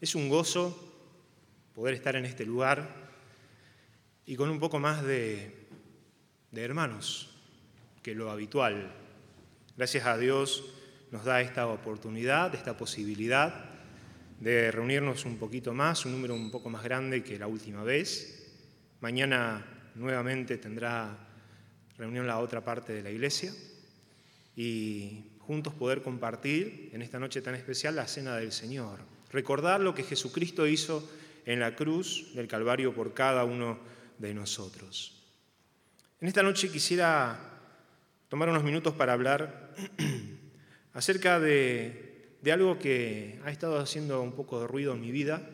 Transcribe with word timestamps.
Es 0.00 0.14
un 0.14 0.30
gozo 0.30 0.74
poder 1.74 1.92
estar 1.92 2.16
en 2.16 2.24
este 2.24 2.46
lugar 2.46 2.88
y 4.24 4.34
con 4.34 4.48
un 4.48 4.58
poco 4.58 4.78
más 4.78 5.02
de, 5.04 5.68
hermanos 6.54 7.28
que 8.02 8.14
lo 8.14 8.30
habitual. 8.30 8.94
Gracias 9.76 10.06
a 10.06 10.16
Dios 10.16 10.64
nos 11.10 11.26
da 11.26 11.42
esta 11.42 11.66
oportunidad, 11.66 12.54
esta 12.54 12.78
posibilidad 12.78 13.66
de 14.40 14.70
reunirnos 14.70 15.26
un 15.26 15.36
poquito 15.36 15.74
más, 15.74 16.06
un 16.06 16.12
número 16.12 16.34
un 16.34 16.50
poco 16.50 16.70
más 16.70 16.82
grande 16.82 17.22
que 17.22 17.38
la 17.38 17.46
última 17.46 17.84
vez. 17.84 18.56
Mañana 19.02 19.90
nuevamente 19.96 20.56
tendrá 20.56 21.14
reunión 21.98 22.26
la 22.26 22.38
otra 22.38 22.64
parte 22.64 22.94
de 22.94 23.02
la 23.02 23.10
iglesia 23.10 23.52
y 24.56 25.26
juntos 25.40 25.74
poder 25.74 26.00
compartir 26.00 26.88
en 26.94 27.02
esta 27.02 27.18
noche 27.18 27.42
tan 27.42 27.54
especial 27.54 27.96
la 27.96 28.06
cena 28.08 28.36
del 28.36 28.50
Señor. 28.50 29.19
Recordar 29.30 29.80
lo 29.80 29.94
que 29.94 30.02
Jesucristo 30.02 30.66
hizo 30.66 31.08
en 31.44 31.60
la 31.60 31.74
cruz 31.74 32.34
del 32.34 32.48
Calvario 32.48 32.94
por 32.94 33.14
cada 33.14 33.44
uno 33.44 33.78
de 34.18 34.34
nosotros. 34.34 35.22
En 36.20 36.28
esta 36.28 36.42
noche 36.42 36.70
quisiera 36.70 37.38
tomar 38.28 38.48
unos 38.48 38.64
minutos 38.64 38.94
para 38.94 39.12
hablar 39.12 39.74
acerca 40.92 41.40
de 41.40 42.26
algo 42.50 42.78
que 42.78 43.40
ha 43.44 43.50
estado 43.50 43.78
haciendo 43.78 44.20
un 44.20 44.32
poco 44.32 44.60
de 44.60 44.66
ruido 44.66 44.92
en 44.92 45.00
mi 45.00 45.10
vida 45.10 45.48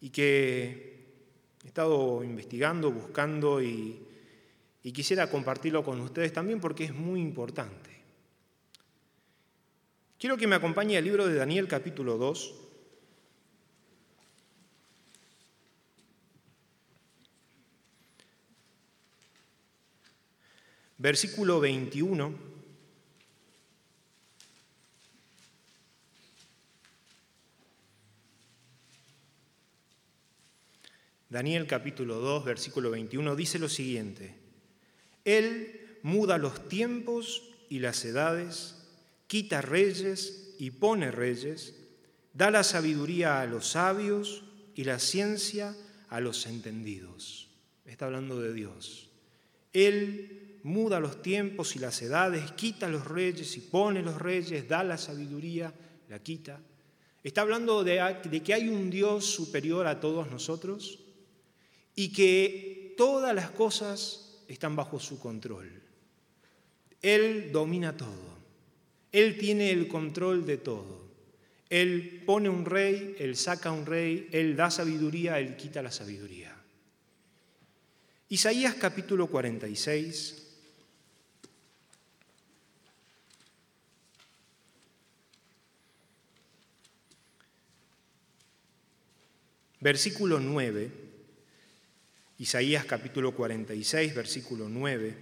y 0.00 0.10
que 0.10 0.98
he 1.64 1.66
estado 1.68 2.22
investigando, 2.24 2.90
buscando 2.90 3.62
y, 3.62 4.04
quisiera 4.94 5.28
compartirlo 5.28 5.84
con 5.84 6.00
ustedes 6.00 6.32
también 6.32 6.60
porque 6.60 6.84
es 6.84 6.94
muy 6.94 7.20
importante. 7.20 7.90
Quiero 10.18 10.38
que 10.38 10.46
me 10.46 10.56
acompañe 10.56 10.96
al 10.96 11.04
libro 11.04 11.26
de 11.26 11.34
Daniel 11.34 11.68
capítulo 11.68 12.16
2. 12.16 12.54
Versículo 20.98 21.60
21 21.60 22.48
Daniel 31.30 31.66
capítulo 31.66 32.16
2, 32.20 32.44
versículo 32.44 32.90
21 32.90 33.36
dice 33.36 33.58
lo 33.58 33.68
siguiente, 33.68 34.34
Él 35.24 35.98
muda 36.02 36.38
los 36.38 36.68
tiempos 36.68 37.42
y 37.68 37.80
las 37.80 38.04
edades, 38.06 38.76
quita 39.26 39.60
reyes 39.60 40.54
y 40.58 40.70
pone 40.70 41.10
reyes, 41.10 41.74
da 42.32 42.50
la 42.50 42.64
sabiduría 42.64 43.42
a 43.42 43.46
los 43.46 43.68
sabios 43.68 44.42
y 44.74 44.84
la 44.84 44.98
ciencia 44.98 45.76
a 46.08 46.20
los 46.20 46.46
entendidos. 46.46 47.50
Está 47.84 48.06
hablando 48.06 48.40
de 48.40 48.54
Dios. 48.54 49.10
Él 49.74 50.47
muda 50.68 51.00
los 51.00 51.22
tiempos 51.22 51.74
y 51.74 51.78
las 51.78 52.00
edades, 52.02 52.52
quita 52.52 52.88
los 52.88 53.06
reyes 53.06 53.56
y 53.56 53.60
pone 53.60 54.02
los 54.02 54.20
reyes, 54.20 54.68
da 54.68 54.84
la 54.84 54.98
sabiduría, 54.98 55.72
la 56.08 56.22
quita. 56.22 56.60
Está 57.24 57.40
hablando 57.40 57.82
de, 57.82 58.20
de 58.30 58.42
que 58.42 58.54
hay 58.54 58.68
un 58.68 58.90
Dios 58.90 59.24
superior 59.24 59.86
a 59.86 59.98
todos 59.98 60.30
nosotros 60.30 61.00
y 61.96 62.12
que 62.12 62.94
todas 62.96 63.34
las 63.34 63.50
cosas 63.50 64.44
están 64.46 64.76
bajo 64.76 65.00
su 65.00 65.18
control. 65.18 65.82
Él 67.02 67.50
domina 67.50 67.96
todo. 67.96 68.38
Él 69.10 69.38
tiene 69.38 69.70
el 69.70 69.88
control 69.88 70.46
de 70.46 70.58
todo. 70.58 71.08
Él 71.70 72.22
pone 72.24 72.48
un 72.48 72.64
rey, 72.64 73.16
Él 73.18 73.36
saca 73.36 73.72
un 73.72 73.84
rey, 73.84 74.28
Él 74.32 74.56
da 74.56 74.70
sabiduría, 74.70 75.38
Él 75.38 75.56
quita 75.56 75.82
la 75.82 75.90
sabiduría. 75.90 76.54
Isaías 78.30 78.74
capítulo 78.74 79.26
46. 79.26 80.47
Versículo 89.80 90.40
9. 90.40 91.08
Isaías 92.38 92.84
capítulo 92.84 93.34
46, 93.34 94.14
versículo 94.14 94.68
9, 94.68 95.16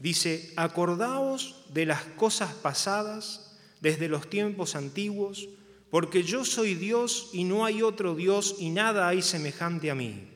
dice, 0.00 0.52
acordaos 0.56 1.64
de 1.72 1.86
las 1.86 2.02
cosas 2.02 2.52
pasadas 2.54 3.56
desde 3.80 4.08
los 4.08 4.28
tiempos 4.28 4.74
antiguos, 4.74 5.48
porque 5.90 6.24
yo 6.24 6.44
soy 6.44 6.74
Dios 6.74 7.30
y 7.32 7.44
no 7.44 7.64
hay 7.64 7.82
otro 7.82 8.16
Dios 8.16 8.56
y 8.58 8.70
nada 8.70 9.06
hay 9.06 9.22
semejante 9.22 9.92
a 9.92 9.94
mí, 9.94 10.28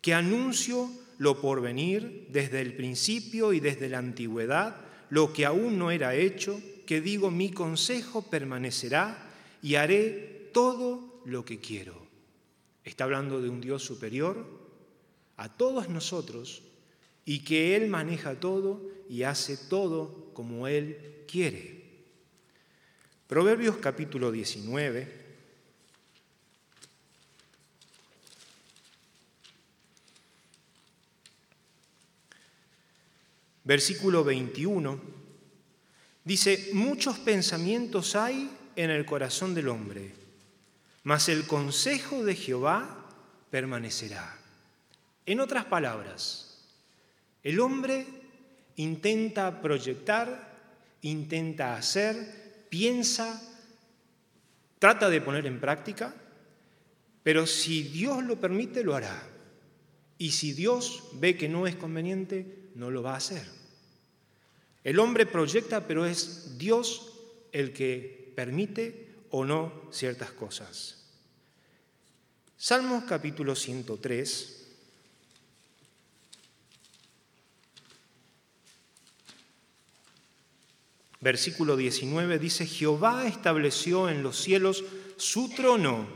que 0.00 0.12
anuncio 0.12 0.90
lo 1.18 1.40
por 1.40 1.60
venir 1.60 2.26
desde 2.30 2.60
el 2.60 2.74
principio 2.74 3.52
y 3.52 3.60
desde 3.60 3.88
la 3.88 3.98
antigüedad, 3.98 4.74
lo 5.08 5.32
que 5.32 5.46
aún 5.46 5.78
no 5.78 5.92
era 5.92 6.16
hecho, 6.16 6.60
que 6.84 7.00
digo 7.00 7.30
mi 7.30 7.52
consejo 7.52 8.22
permanecerá 8.22 9.27
y 9.62 9.74
haré 9.74 10.50
todo 10.52 11.22
lo 11.24 11.44
que 11.44 11.58
quiero. 11.58 12.06
Está 12.84 13.04
hablando 13.04 13.40
de 13.40 13.48
un 13.48 13.60
Dios 13.60 13.82
superior 13.82 14.46
a 15.36 15.48
todos 15.56 15.88
nosotros 15.88 16.62
y 17.24 17.40
que 17.40 17.76
Él 17.76 17.88
maneja 17.88 18.40
todo 18.40 18.82
y 19.08 19.22
hace 19.22 19.56
todo 19.56 20.32
como 20.32 20.66
Él 20.66 21.24
quiere. 21.26 21.78
Proverbios 23.26 23.76
capítulo 23.76 24.32
19. 24.32 25.26
Versículo 33.64 34.24
21 34.24 34.98
dice, 36.24 36.70
muchos 36.72 37.18
pensamientos 37.18 38.16
hay 38.16 38.50
en 38.78 38.90
el 38.90 39.04
corazón 39.04 39.54
del 39.54 39.68
hombre 39.68 40.14
mas 41.08 41.30
el 41.30 41.46
consejo 41.46 42.22
de 42.22 42.34
Jehová 42.34 43.06
permanecerá. 43.50 44.36
En 45.24 45.40
otras 45.40 45.64
palabras, 45.64 46.66
el 47.42 47.60
hombre 47.60 48.06
intenta 48.76 49.62
proyectar, 49.62 50.54
intenta 51.00 51.76
hacer, 51.76 52.66
piensa, 52.68 53.40
trata 54.78 55.08
de 55.08 55.22
poner 55.22 55.46
en 55.46 55.60
práctica, 55.60 56.14
pero 57.22 57.46
si 57.46 57.84
Dios 57.84 58.22
lo 58.22 58.38
permite, 58.38 58.84
lo 58.84 58.94
hará. 58.94 59.26
Y 60.18 60.32
si 60.32 60.52
Dios 60.52 61.04
ve 61.14 61.38
que 61.38 61.48
no 61.48 61.66
es 61.66 61.76
conveniente, 61.76 62.68
no 62.74 62.90
lo 62.90 63.02
va 63.02 63.14
a 63.14 63.16
hacer. 63.16 63.46
El 64.84 64.98
hombre 64.98 65.24
proyecta, 65.24 65.86
pero 65.86 66.04
es 66.04 66.58
Dios 66.58 67.14
el 67.52 67.72
que 67.72 68.17
permite 68.38 69.26
o 69.30 69.44
no 69.44 69.90
ciertas 69.90 70.30
cosas. 70.30 71.02
Salmos 72.56 73.02
capítulo 73.02 73.56
103. 73.56 74.64
Versículo 81.18 81.76
19 81.76 82.38
dice, 82.38 82.64
Jehová 82.64 83.26
estableció 83.26 84.08
en 84.08 84.22
los 84.22 84.40
cielos 84.40 84.84
su 85.16 85.48
trono 85.48 86.06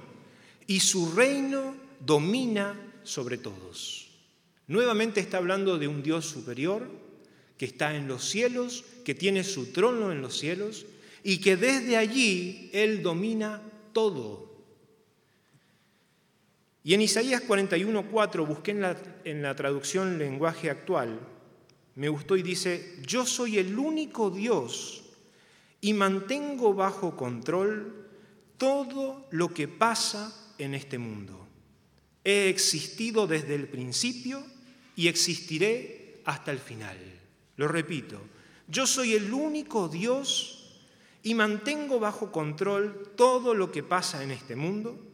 y 0.69 0.79
su 0.79 1.11
reino 1.11 1.75
domina 1.99 2.79
sobre 3.03 3.37
todos. 3.37 4.13
Nuevamente 4.69 5.19
está 5.19 5.39
hablando 5.39 5.77
de 5.77 5.89
un 5.89 6.05
Dios 6.05 6.27
superior 6.27 6.89
que 7.59 7.65
está 7.65 7.97
en 7.97 8.07
los 8.07 8.25
cielos, 8.31 8.85
que 9.05 9.17
tiene 9.17 9.43
su 9.43 9.73
trono 9.73 10.13
en 10.13 10.23
los 10.23 10.39
cielos 10.39 10.87
y 11.25 11.39
que 11.39 11.57
desde 11.57 11.97
allí 11.97 12.71
Él 12.73 13.03
domina 13.03 13.63
todo. 13.93 14.51
Y 16.85 16.95
en 16.95 17.03
Isaías 17.03 17.43
41:4 17.47 18.47
busqué 18.47 18.73
en 18.73 18.81
la, 18.81 18.97
en 19.25 19.43
la 19.43 19.55
traducción 19.55 20.19
lenguaje 20.19 20.71
actual, 20.71 21.21
me 21.95 22.09
gustó 22.09 22.37
y 22.37 22.43
dice, 22.43 22.97
yo 23.07 23.27
soy 23.27 23.59
el 23.59 23.79
único 23.79 24.31
Dios 24.31 25.03
y 25.81 25.93
mantengo 25.93 26.75
bajo 26.75 27.17
control 27.17 28.07
todo 28.57 29.27
lo 29.31 29.53
que 29.53 29.69
pasa 29.69 30.55
en 30.59 30.75
este 30.75 30.99
mundo. 30.99 31.47
He 32.25 32.49
existido 32.49 33.27
desde 33.27 33.55
el 33.55 33.69
principio 33.69 34.43
y 34.97 35.09
existiré 35.09 36.21
hasta 36.25 36.51
el 36.53 36.59
final. 36.59 36.97
Lo 37.57 37.69
repito, 37.69 38.21
yo 38.69 38.87
soy 38.87 39.15
el 39.15 39.33
único 39.33 39.89
Dios 39.89 40.62
y 41.23 41.35
mantengo 41.35 42.01
bajo 42.01 42.33
control 42.33 43.13
todo 43.17 43.55
lo 43.55 43.71
que 43.71 43.83
pasa 43.83 44.23
en 44.23 44.31
este 44.31 44.57
mundo 44.57 45.13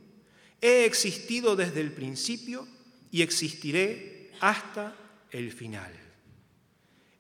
He 0.61 0.85
existido 0.85 1.55
desde 1.55 1.81
el 1.81 1.93
principio 1.93 2.67
y 3.11 3.23
existiré 3.23 4.33
hasta 4.41 4.97
el 5.31 5.53
final. 5.53 5.93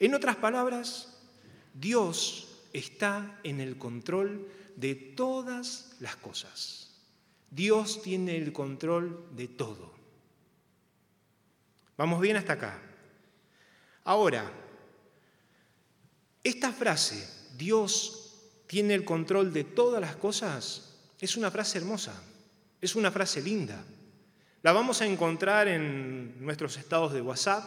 En 0.00 0.14
otras 0.14 0.36
palabras, 0.36 1.16
Dios 1.72 2.48
está 2.72 3.40
en 3.44 3.60
el 3.60 3.78
control 3.78 4.48
de 4.76 4.94
todas 4.94 5.96
las 6.00 6.16
cosas. 6.16 6.90
Dios 7.50 8.02
tiene 8.02 8.36
el 8.36 8.52
control 8.52 9.28
de 9.34 9.48
todo. 9.48 9.94
Vamos 11.96 12.20
bien 12.20 12.36
hasta 12.36 12.54
acá. 12.54 12.82
Ahora, 14.04 14.50
esta 16.42 16.72
frase, 16.72 17.28
Dios 17.56 18.27
tiene 18.68 18.94
el 18.94 19.04
control 19.04 19.52
de 19.52 19.64
todas 19.64 20.00
las 20.00 20.14
cosas, 20.14 20.94
es 21.20 21.36
una 21.36 21.50
frase 21.50 21.78
hermosa, 21.78 22.22
es 22.80 22.94
una 22.94 23.10
frase 23.10 23.42
linda. 23.42 23.82
La 24.62 24.72
vamos 24.72 25.00
a 25.00 25.06
encontrar 25.06 25.66
en 25.68 26.44
nuestros 26.44 26.76
estados 26.76 27.12
de 27.12 27.22
WhatsApp, 27.22 27.64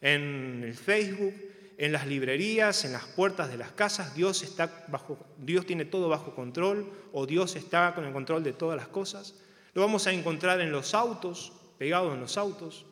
en 0.00 0.62
el 0.64 0.74
Facebook, 0.74 1.34
en 1.76 1.92
las 1.92 2.06
librerías, 2.06 2.84
en 2.84 2.92
las 2.92 3.04
puertas 3.04 3.50
de 3.50 3.56
las 3.56 3.72
casas, 3.72 4.14
Dios, 4.14 4.42
está 4.42 4.86
bajo, 4.88 5.18
Dios 5.38 5.66
tiene 5.66 5.84
todo 5.84 6.08
bajo 6.08 6.34
control 6.34 6.88
o 7.12 7.26
Dios 7.26 7.56
está 7.56 7.94
con 7.94 8.04
el 8.04 8.12
control 8.12 8.44
de 8.44 8.52
todas 8.52 8.76
las 8.76 8.88
cosas. 8.88 9.34
Lo 9.74 9.82
vamos 9.82 10.06
a 10.06 10.12
encontrar 10.12 10.60
en 10.60 10.70
los 10.70 10.94
autos, 10.94 11.52
pegado 11.78 12.14
en 12.14 12.20
los 12.20 12.38
autos. 12.38 12.86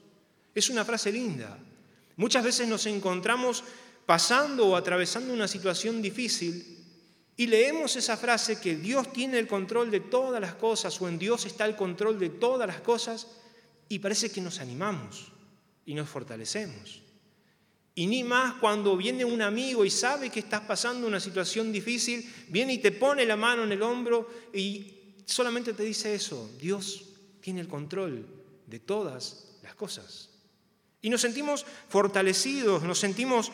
Es 0.53 0.69
una 0.69 0.85
frase 0.85 1.13
linda. 1.13 1.59
Muchas 2.17 2.43
veces 2.43 2.67
nos 2.67 2.87
encontramos 2.87 3.63
pasando 4.05 4.67
o 4.67 4.77
atravesando 4.77 5.33
una 5.33 5.47
situación 5.47 6.03
difícil 6.03 6.76
y 7.37 7.47
leemos 7.47 7.97
esa 7.97 8.17
frase 8.17 8.59
que 8.59 8.77
Dios 8.77 9.13
tiene 9.13 9.39
el 9.39 9.47
control 9.47 9.91
de 9.91 10.01
todas 10.01 10.41
las 10.41 10.55
cosas 10.55 11.01
o 11.01 11.09
en 11.09 11.19
Dios 11.19 11.45
está 11.45 11.67
el 11.67 11.77
control 11.77 12.19
de 12.19 12.31
todas 12.31 12.67
las 12.67 12.81
cosas 12.81 13.27
y 13.89 13.99
parece 13.99 14.31
que 14.31 14.41
nos 14.41 14.59
animamos 14.61 15.33
y 15.85 15.95
nos 15.95 16.09
fortalecemos. 16.09 17.03
Y 17.95 18.07
ni 18.07 18.25
más 18.25 18.55
cuando 18.55 18.97
viene 18.97 19.25
un 19.25 19.43
amigo 19.43 19.85
y 19.85 19.91
sabe 19.91 20.31
que 20.31 20.41
estás 20.41 20.63
pasando 20.63 21.07
una 21.07 21.21
situación 21.21 21.73
difícil, 21.73 22.31
viene 22.49 22.75
y 22.75 22.79
te 22.79 22.93
pone 22.93 23.27
la 23.27 23.37
mano 23.37 23.65
en 23.65 23.73
el 23.73 23.83
hombro 23.83 24.29
y 24.53 25.15
solamente 25.27 25.75
te 25.75 25.83
dice 25.83 26.15
eso, 26.15 26.51
Dios 26.59 27.05
tiene 27.41 27.61
el 27.61 27.69
control 27.69 28.27
de 28.67 28.79
todas 28.81 29.59
las 29.63 29.75
cosas. 29.75 30.31
Y 31.03 31.11
nos 31.11 31.21
sentimos 31.21 31.67
fortalecidos, 31.89 32.83
nos 32.83 32.99
sentimos 32.99 33.53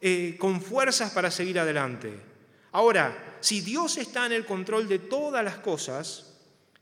eh, 0.00 0.36
con 0.38 0.60
fuerzas 0.60 1.12
para 1.12 1.30
seguir 1.30 1.58
adelante. 1.58 2.33
Ahora, 2.74 3.38
si 3.40 3.60
Dios 3.60 3.98
está 3.98 4.26
en 4.26 4.32
el 4.32 4.44
control 4.44 4.88
de 4.88 4.98
todas 4.98 5.44
las 5.44 5.58
cosas, 5.58 6.32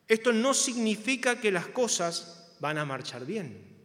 esto 0.08 0.32
no 0.32 0.54
significa 0.54 1.38
que 1.38 1.52
las 1.52 1.66
cosas 1.66 2.48
van 2.60 2.78
a 2.78 2.86
marchar 2.86 3.26
bien. 3.26 3.76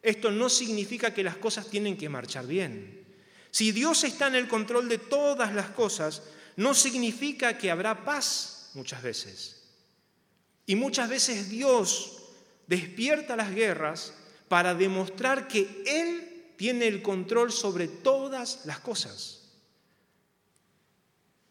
Esto 0.00 0.30
no 0.30 0.50
significa 0.50 1.12
que 1.12 1.24
las 1.24 1.36
cosas 1.36 1.66
tienen 1.66 1.96
que 1.96 2.08
marchar 2.08 2.46
bien. 2.46 3.04
Si 3.50 3.72
Dios 3.72 4.04
está 4.04 4.28
en 4.28 4.36
el 4.36 4.46
control 4.46 4.88
de 4.88 4.98
todas 4.98 5.52
las 5.52 5.70
cosas, 5.70 6.22
no 6.54 6.74
significa 6.74 7.58
que 7.58 7.72
habrá 7.72 8.04
paz 8.04 8.70
muchas 8.74 9.02
veces. 9.02 9.64
Y 10.64 10.76
muchas 10.76 11.08
veces 11.08 11.48
Dios 11.48 12.22
despierta 12.68 13.34
las 13.34 13.52
guerras 13.52 14.14
para 14.46 14.76
demostrar 14.76 15.48
que 15.48 15.82
Él 15.84 16.52
tiene 16.56 16.86
el 16.86 17.02
control 17.02 17.50
sobre 17.50 17.88
todas 17.88 18.64
las 18.64 18.78
cosas. 18.78 19.37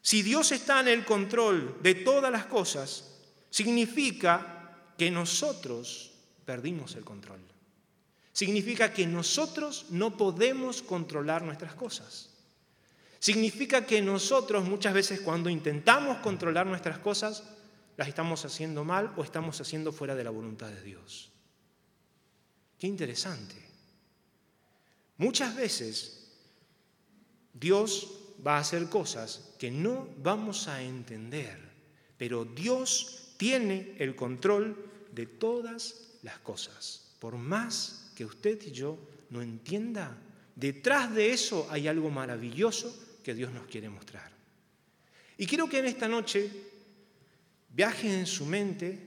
Si 0.00 0.22
Dios 0.22 0.52
está 0.52 0.80
en 0.80 0.88
el 0.88 1.04
control 1.04 1.78
de 1.82 1.94
todas 1.94 2.32
las 2.32 2.46
cosas, 2.46 3.18
significa 3.50 4.92
que 4.96 5.10
nosotros 5.10 6.12
perdimos 6.44 6.94
el 6.96 7.04
control. 7.04 7.40
Significa 8.32 8.92
que 8.92 9.06
nosotros 9.06 9.86
no 9.90 10.16
podemos 10.16 10.82
controlar 10.82 11.42
nuestras 11.42 11.74
cosas. 11.74 12.30
Significa 13.18 13.84
que 13.84 14.00
nosotros 14.00 14.64
muchas 14.64 14.94
veces 14.94 15.20
cuando 15.20 15.50
intentamos 15.50 16.18
controlar 16.18 16.66
nuestras 16.66 16.98
cosas, 17.00 17.42
las 17.96 18.06
estamos 18.06 18.44
haciendo 18.44 18.84
mal 18.84 19.12
o 19.16 19.24
estamos 19.24 19.60
haciendo 19.60 19.92
fuera 19.92 20.14
de 20.14 20.22
la 20.22 20.30
voluntad 20.30 20.68
de 20.68 20.82
Dios. 20.82 21.30
Qué 22.78 22.86
interesante. 22.86 23.56
Muchas 25.16 25.56
veces 25.56 26.30
Dios 27.52 28.06
va 28.46 28.56
a 28.56 28.60
hacer 28.60 28.88
cosas 28.88 29.54
que 29.58 29.70
no 29.70 30.08
vamos 30.18 30.68
a 30.68 30.82
entender, 30.82 31.58
pero 32.16 32.44
Dios 32.44 33.34
tiene 33.36 33.94
el 33.98 34.14
control 34.16 34.76
de 35.12 35.26
todas 35.26 36.18
las 36.22 36.38
cosas, 36.38 37.14
por 37.18 37.36
más 37.36 38.12
que 38.14 38.24
usted 38.24 38.60
y 38.66 38.72
yo 38.72 38.98
no 39.30 39.42
entienda, 39.42 40.16
detrás 40.56 41.14
de 41.14 41.32
eso 41.32 41.68
hay 41.70 41.88
algo 41.88 42.10
maravilloso 42.10 42.94
que 43.22 43.34
Dios 43.34 43.52
nos 43.52 43.66
quiere 43.66 43.88
mostrar. 43.88 44.30
Y 45.36 45.46
quiero 45.46 45.68
que 45.68 45.78
en 45.78 45.86
esta 45.86 46.08
noche 46.08 46.50
viaje 47.70 48.12
en 48.12 48.26
su 48.26 48.44
mente 48.44 48.98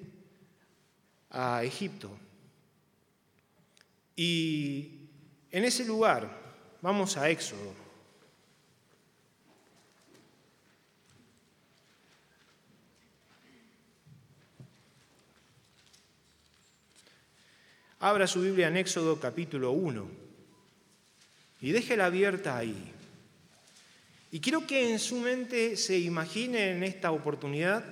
a 1.32 1.64
Egipto. 1.64 2.10
Y 4.16 4.92
en 5.52 5.66
ese 5.66 5.86
lugar 5.86 6.30
vamos 6.82 7.18
a 7.18 7.30
Éxodo. 7.30 7.74
Abra 18.04 18.26
su 18.26 18.42
Biblia 18.42 18.68
en 18.68 18.78
Éxodo 18.78 19.20
capítulo 19.20 19.74
1 19.74 20.10
y 21.62 21.72
déjela 21.72 22.08
abierta 22.08 22.58
ahí. 22.58 22.92
Y 24.32 24.40
quiero 24.40 24.66
que 24.66 24.92
en 24.92 24.98
su 24.98 25.18
mente 25.18 25.78
se 25.78 26.00
imagine 26.00 26.72
en 26.72 26.82
esta 26.82 27.12
oportunidad 27.12 27.86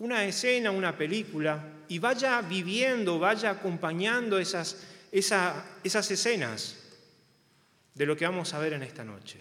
una 0.00 0.24
escena, 0.24 0.72
una 0.72 0.98
película, 0.98 1.64
y 1.86 2.00
vaya 2.00 2.42
viviendo, 2.42 3.20
vaya 3.20 3.50
acompañando 3.50 4.40
esas, 4.40 4.82
esas 5.12 6.10
escenas 6.10 6.76
de 7.94 8.06
lo 8.06 8.16
que 8.16 8.26
vamos 8.26 8.54
a 8.54 8.58
ver 8.58 8.72
en 8.72 8.82
esta 8.82 9.04
noche, 9.04 9.38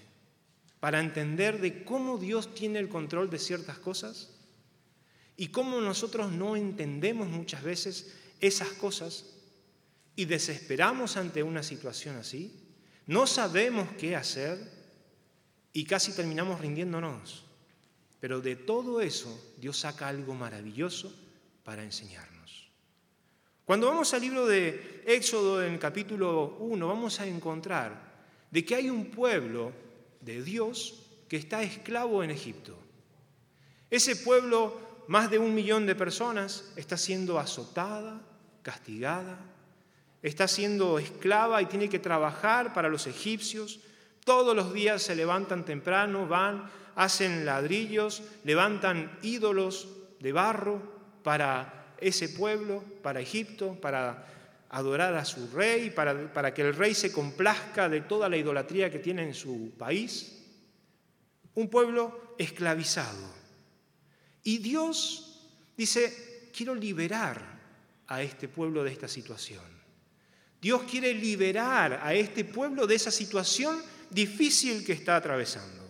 para 0.79 0.99
entender 0.99 1.59
de 1.59 1.83
cómo 1.83 2.19
Dios 2.19 2.53
tiene 2.53 2.77
el 2.77 2.87
control 2.87 3.31
de 3.31 3.39
ciertas 3.39 3.79
cosas 3.79 4.29
y 5.35 5.47
cómo 5.47 5.81
nosotros 5.81 6.31
no 6.31 6.55
entendemos 6.55 7.27
muchas 7.27 7.63
veces 7.63 8.13
esas 8.43 8.69
cosas 8.73 9.25
y 10.17 10.25
desesperamos 10.25 11.15
ante 11.15 11.41
una 11.43 11.63
situación 11.63 12.17
así, 12.17 12.53
no 13.07 13.25
sabemos 13.25 13.87
qué 13.97 14.17
hacer 14.17 14.59
y 15.71 15.85
casi 15.85 16.11
terminamos 16.13 16.59
rindiéndonos. 16.59 17.45
Pero 18.19 18.41
de 18.41 18.57
todo 18.57 18.99
eso 18.99 19.55
Dios 19.57 19.77
saca 19.79 20.09
algo 20.09 20.33
maravilloso 20.33 21.13
para 21.63 21.83
enseñarnos. 21.83 22.69
Cuando 23.63 23.87
vamos 23.87 24.13
al 24.13 24.21
libro 24.21 24.45
de 24.45 25.03
Éxodo 25.07 25.63
en 25.63 25.73
el 25.73 25.79
capítulo 25.79 26.57
1, 26.59 26.85
vamos 26.85 27.21
a 27.21 27.25
encontrar 27.25 28.13
de 28.51 28.65
que 28.65 28.75
hay 28.75 28.89
un 28.89 29.05
pueblo 29.05 29.71
de 30.19 30.43
Dios 30.43 30.99
que 31.29 31.37
está 31.37 31.63
esclavo 31.63 32.23
en 32.23 32.31
Egipto. 32.31 32.77
Ese 33.89 34.17
pueblo, 34.17 34.77
más 35.07 35.31
de 35.31 35.39
un 35.39 35.55
millón 35.55 35.85
de 35.85 35.95
personas, 35.95 36.73
está 36.75 36.97
siendo 36.97 37.39
azotada, 37.39 38.21
castigada, 38.63 39.37
está 40.23 40.47
siendo 40.47 40.97
esclava 40.97 41.61
y 41.61 41.67
tiene 41.67 41.89
que 41.89 41.99
trabajar 41.99 42.73
para 42.73 42.89
los 42.89 43.05
egipcios. 43.05 43.79
Todos 44.23 44.55
los 44.55 44.73
días 44.73 45.03
se 45.03 45.15
levantan 45.15 45.65
temprano, 45.65 46.27
van, 46.27 46.71
hacen 46.95 47.45
ladrillos, 47.45 48.23
levantan 48.45 49.19
ídolos 49.21 49.89
de 50.19 50.31
barro 50.31 50.81
para 51.23 51.93
ese 51.99 52.29
pueblo, 52.29 52.83
para 53.01 53.19
Egipto, 53.19 53.77
para 53.79 54.25
adorar 54.69 55.13
a 55.13 55.25
su 55.25 55.51
rey, 55.51 55.91
para, 55.91 56.33
para 56.33 56.53
que 56.53 56.63
el 56.63 56.73
rey 56.73 56.95
se 56.95 57.11
complazca 57.11 57.89
de 57.89 58.01
toda 58.01 58.27
la 58.29 58.37
idolatría 58.37 58.89
que 58.89 58.99
tiene 58.99 59.23
en 59.23 59.33
su 59.33 59.73
país. 59.77 60.41
Un 61.53 61.69
pueblo 61.69 62.35
esclavizado. 62.39 63.43
Y 64.41 64.57
Dios 64.57 65.47
dice, 65.77 66.49
quiero 66.55 66.73
liberar 66.73 67.52
a 68.13 68.21
este 68.21 68.47
pueblo 68.47 68.83
de 68.83 68.91
esta 68.91 69.07
situación. 69.07 69.63
Dios 70.61 70.83
quiere 70.83 71.13
liberar 71.13 71.99
a 72.03 72.13
este 72.13 72.45
pueblo 72.45 72.87
de 72.87 72.95
esa 72.95 73.11
situación 73.11 73.81
difícil 74.09 74.85
que 74.85 74.93
está 74.93 75.15
atravesando. 75.15 75.83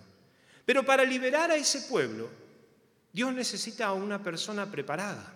Pero 0.66 0.84
para 0.84 1.04
liberar 1.04 1.52
a 1.52 1.56
ese 1.56 1.82
pueblo, 1.82 2.30
Dios 3.12 3.34
necesita 3.34 3.88
a 3.88 3.94
una 3.94 4.24
persona 4.24 4.72
preparada. 4.72 5.32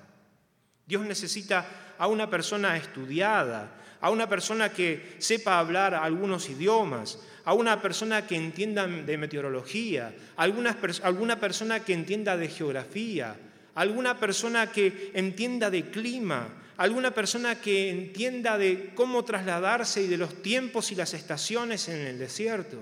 Dios 0.88 1.06
necesita 1.06 1.94
a 1.98 2.08
una 2.08 2.30
persona 2.30 2.78
estudiada, 2.78 3.70
a 4.00 4.10
una 4.10 4.30
persona 4.30 4.70
que 4.70 5.18
sepa 5.20 5.60
hablar 5.60 5.94
algunos 5.94 6.50
idiomas, 6.50 7.20
a 7.44 7.54
una 7.54 7.82
persona 7.82 8.26
que 8.26 8.36
entienda 8.36 8.88
de 8.88 9.18
meteorología, 9.18 10.16
a 10.36 10.44
alguna, 10.44 11.40
persona 11.40 11.82
que 11.82 11.94
entienda 11.94 12.38
de 12.38 12.48
geografía, 12.48 13.36
a 13.76 13.82
alguna 13.82 14.20
persona 14.20 14.72
que 14.72 15.12
entienda 15.14 15.70
de 15.70 15.90
clima, 15.92 16.48
alguna 16.78 17.12
persona 17.12 17.60
que 17.60 17.90
entienda 17.90 18.58
de 18.58 18.94
cómo 18.94 19.26
trasladarse 19.26 20.04
y 20.04 20.08
de 20.08 20.18
los 20.18 20.42
tiempos 20.42 20.92
y 20.92 20.96
las 20.96 21.14
estaciones 21.14 21.90
en 21.90 21.98
el 21.98 22.20
desierto. 22.20 22.78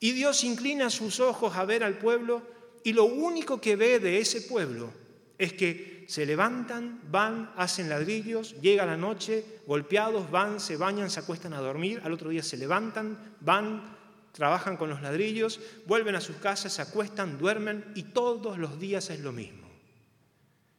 Y 0.00 0.12
Dios 0.12 0.42
inclina 0.42 0.90
sus 0.90 1.20
ojos 1.20 1.56
a 1.56 1.64
ver 1.64 1.84
al 1.84 1.98
pueblo 1.98 2.42
y 2.82 2.92
lo 2.92 3.04
único 3.04 3.60
que 3.60 3.76
ve 3.76 4.00
de 4.00 4.18
ese 4.18 4.42
pueblo 4.42 4.92
es 5.38 5.52
que 5.52 6.04
se 6.08 6.26
levantan, 6.26 7.00
van, 7.08 7.52
hacen 7.56 7.88
ladrillos, 7.88 8.60
llega 8.60 8.84
la 8.84 8.96
noche, 8.96 9.44
golpeados, 9.66 10.28
van, 10.30 10.58
se 10.58 10.76
bañan, 10.76 11.08
se 11.08 11.20
acuestan 11.20 11.54
a 11.54 11.60
dormir, 11.60 12.00
al 12.04 12.12
otro 12.12 12.30
día 12.30 12.42
se 12.42 12.56
levantan, 12.56 13.36
van, 13.40 13.96
trabajan 14.32 14.76
con 14.76 14.90
los 14.90 15.00
ladrillos, 15.00 15.60
vuelven 15.86 16.16
a 16.16 16.20
sus 16.20 16.36
casas, 16.36 16.72
se 16.72 16.82
acuestan, 16.82 17.38
duermen 17.38 17.92
y 17.94 18.02
todos 18.02 18.58
los 18.58 18.80
días 18.80 19.08
es 19.10 19.20
lo 19.20 19.30
mismo. 19.30 19.70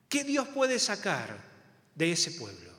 ¿Qué 0.10 0.25
Dios 0.25 0.50
puede 0.50 0.79
sacar 0.79 1.52
de 1.96 2.12
ese 2.12 2.32
pueblo? 2.32 2.72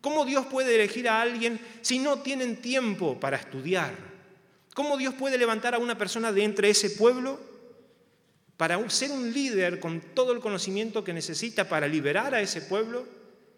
¿Cómo 0.00 0.24
Dios 0.24 0.46
puede 0.46 0.74
elegir 0.74 1.08
a 1.08 1.20
alguien 1.20 1.60
si 1.82 1.98
no 1.98 2.20
tienen 2.20 2.60
tiempo 2.62 3.20
para 3.20 3.36
estudiar? 3.36 3.94
¿Cómo 4.74 4.96
Dios 4.96 5.14
puede 5.14 5.36
levantar 5.36 5.74
a 5.74 5.78
una 5.78 5.98
persona 5.98 6.32
de 6.32 6.44
entre 6.44 6.70
ese 6.70 6.90
pueblo 6.90 7.38
para 8.56 8.88
ser 8.88 9.10
un 9.10 9.32
líder 9.32 9.80
con 9.80 10.00
todo 10.14 10.32
el 10.32 10.40
conocimiento 10.40 11.04
que 11.04 11.12
necesita 11.12 11.68
para 11.68 11.86
liberar 11.86 12.34
a 12.34 12.40
ese 12.40 12.62
pueblo 12.62 13.06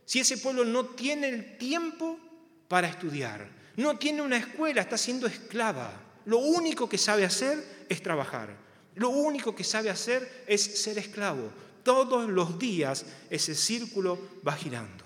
si 0.05 0.21
ese 0.21 0.39
pueblo 0.39 0.65
no 0.65 0.87
tiene 0.87 1.29
el 1.29 1.59
tiempo 1.59 2.19
para 2.67 2.89
estudiar? 2.89 3.49
No 3.77 3.99
tiene 3.99 4.23
una 4.23 4.37
escuela, 4.37 4.81
está 4.83 4.99
siendo 4.99 5.27
esclava. 5.27 5.93
Lo 6.25 6.39
único 6.39 6.89
que 6.89 6.99
sabe 6.99 7.25
hacer 7.25 7.87
es 7.89 8.03
trabajar. 8.03 8.57
Lo 8.95 9.11
único 9.11 9.55
que 9.55 9.65
sabe 9.65 9.91
hacer 9.91 10.45
es 10.47 10.63
ser 10.63 10.99
esclavo. 10.99 11.51
Todos 11.83 12.29
los 12.29 12.59
días 12.59 13.07
ese 13.31 13.55
círculo 13.55 14.19
va 14.47 14.53
girando. 14.53 15.05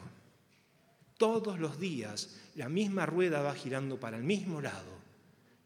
Todos 1.16 1.59
los 1.59 1.78
días 1.78 2.37
la 2.54 2.68
misma 2.68 3.06
rueda 3.06 3.42
va 3.42 3.54
girando 3.54 3.99
para 3.99 4.16
el 4.16 4.25
mismo 4.25 4.61
lado. 4.61 4.97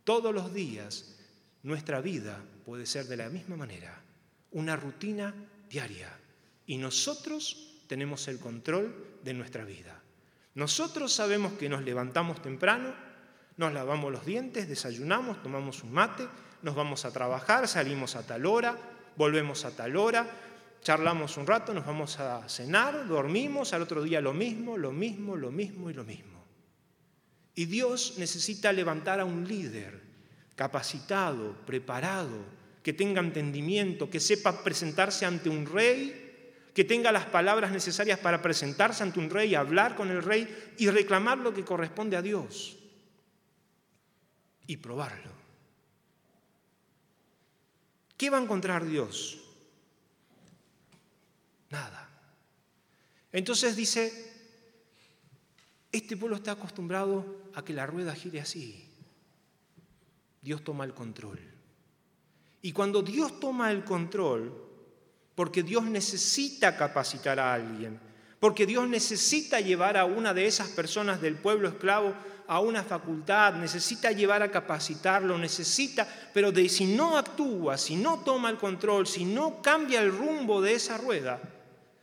Todos 0.04 0.34
los 0.34 0.52
días 0.52 1.16
nuestra 1.62 2.00
vida 2.00 2.42
puede 2.64 2.86
ser 2.86 3.06
de 3.06 3.16
la 3.16 3.28
misma 3.28 3.56
manera, 3.56 4.00
una 4.52 4.76
rutina 4.76 5.34
diaria. 5.68 6.10
Y 6.66 6.78
nosotros 6.78 7.82
tenemos 7.86 8.28
el 8.28 8.38
control 8.38 9.18
de 9.24 9.34
nuestra 9.34 9.64
vida. 9.64 10.00
Nosotros 10.54 11.12
sabemos 11.12 11.52
que 11.54 11.68
nos 11.68 11.82
levantamos 11.82 12.42
temprano, 12.42 12.94
nos 13.56 13.72
lavamos 13.72 14.12
los 14.12 14.24
dientes, 14.24 14.68
desayunamos, 14.68 15.42
tomamos 15.42 15.82
un 15.82 15.92
mate, 15.92 16.26
nos 16.62 16.74
vamos 16.74 17.04
a 17.04 17.12
trabajar, 17.12 17.68
salimos 17.68 18.16
a 18.16 18.26
tal 18.26 18.46
hora, 18.46 18.76
volvemos 19.16 19.64
a 19.64 19.70
tal 19.70 19.96
hora, 19.96 20.28
charlamos 20.82 21.36
un 21.36 21.46
rato, 21.46 21.74
nos 21.74 21.86
vamos 21.86 22.18
a 22.18 22.48
cenar, 22.48 23.06
dormimos, 23.06 23.72
al 23.72 23.82
otro 23.82 24.02
día 24.02 24.20
lo 24.20 24.32
mismo, 24.32 24.76
lo 24.76 24.92
mismo, 24.92 25.36
lo 25.36 25.50
mismo 25.50 25.90
y 25.90 25.94
lo 25.94 26.04
mismo. 26.04 26.44
Y 27.54 27.66
Dios 27.66 28.14
necesita 28.18 28.72
levantar 28.72 29.20
a 29.20 29.24
un 29.24 29.46
líder 29.46 30.00
capacitado, 30.56 31.54
preparado, 31.66 32.38
que 32.82 32.92
tenga 32.92 33.20
entendimiento, 33.20 34.08
que 34.08 34.20
sepa 34.20 34.62
presentarse 34.62 35.26
ante 35.26 35.50
un 35.50 35.66
rey, 35.66 36.54
que 36.74 36.84
tenga 36.84 37.12
las 37.12 37.26
palabras 37.26 37.72
necesarias 37.72 38.18
para 38.18 38.40
presentarse 38.40 39.02
ante 39.02 39.18
un 39.18 39.28
rey, 39.28 39.54
hablar 39.54 39.96
con 39.96 40.10
el 40.10 40.22
rey 40.22 40.74
y 40.78 40.88
reclamar 40.88 41.38
lo 41.38 41.52
que 41.52 41.64
corresponde 41.64 42.16
a 42.16 42.22
Dios 42.22 42.78
y 44.66 44.76
probarlo. 44.76 45.30
¿Qué 48.16 48.30
va 48.30 48.38
a 48.38 48.42
encontrar 48.42 48.86
Dios? 48.86 49.49
Nada. 51.70 52.08
Entonces 53.32 53.76
dice, 53.76 54.30
este 55.92 56.16
pueblo 56.16 56.36
está 56.36 56.52
acostumbrado 56.52 57.24
a 57.54 57.64
que 57.64 57.72
la 57.72 57.86
rueda 57.86 58.14
gire 58.14 58.40
así. 58.40 58.86
Dios 60.42 60.62
toma 60.64 60.84
el 60.84 60.94
control. 60.94 61.38
Y 62.62 62.72
cuando 62.72 63.02
Dios 63.02 63.40
toma 63.40 63.70
el 63.70 63.84
control, 63.84 64.52
porque 65.34 65.62
Dios 65.62 65.84
necesita 65.84 66.76
capacitar 66.76 67.38
a 67.38 67.54
alguien, 67.54 67.98
porque 68.38 68.66
Dios 68.66 68.88
necesita 68.88 69.60
llevar 69.60 69.96
a 69.96 70.04
una 70.04 70.34
de 70.34 70.46
esas 70.46 70.68
personas 70.68 71.20
del 71.20 71.36
pueblo 71.36 71.68
esclavo 71.68 72.14
a 72.46 72.58
una 72.58 72.82
facultad, 72.82 73.54
necesita 73.54 74.10
llevar 74.10 74.42
a 74.42 74.50
capacitarlo, 74.50 75.38
necesita, 75.38 76.06
pero 76.34 76.50
de, 76.50 76.68
si 76.68 76.86
no 76.86 77.16
actúa, 77.16 77.78
si 77.78 77.96
no 77.96 78.20
toma 78.20 78.50
el 78.50 78.58
control, 78.58 79.06
si 79.06 79.24
no 79.24 79.62
cambia 79.62 80.02
el 80.02 80.10
rumbo 80.10 80.60
de 80.60 80.74
esa 80.74 80.98
rueda, 80.98 81.40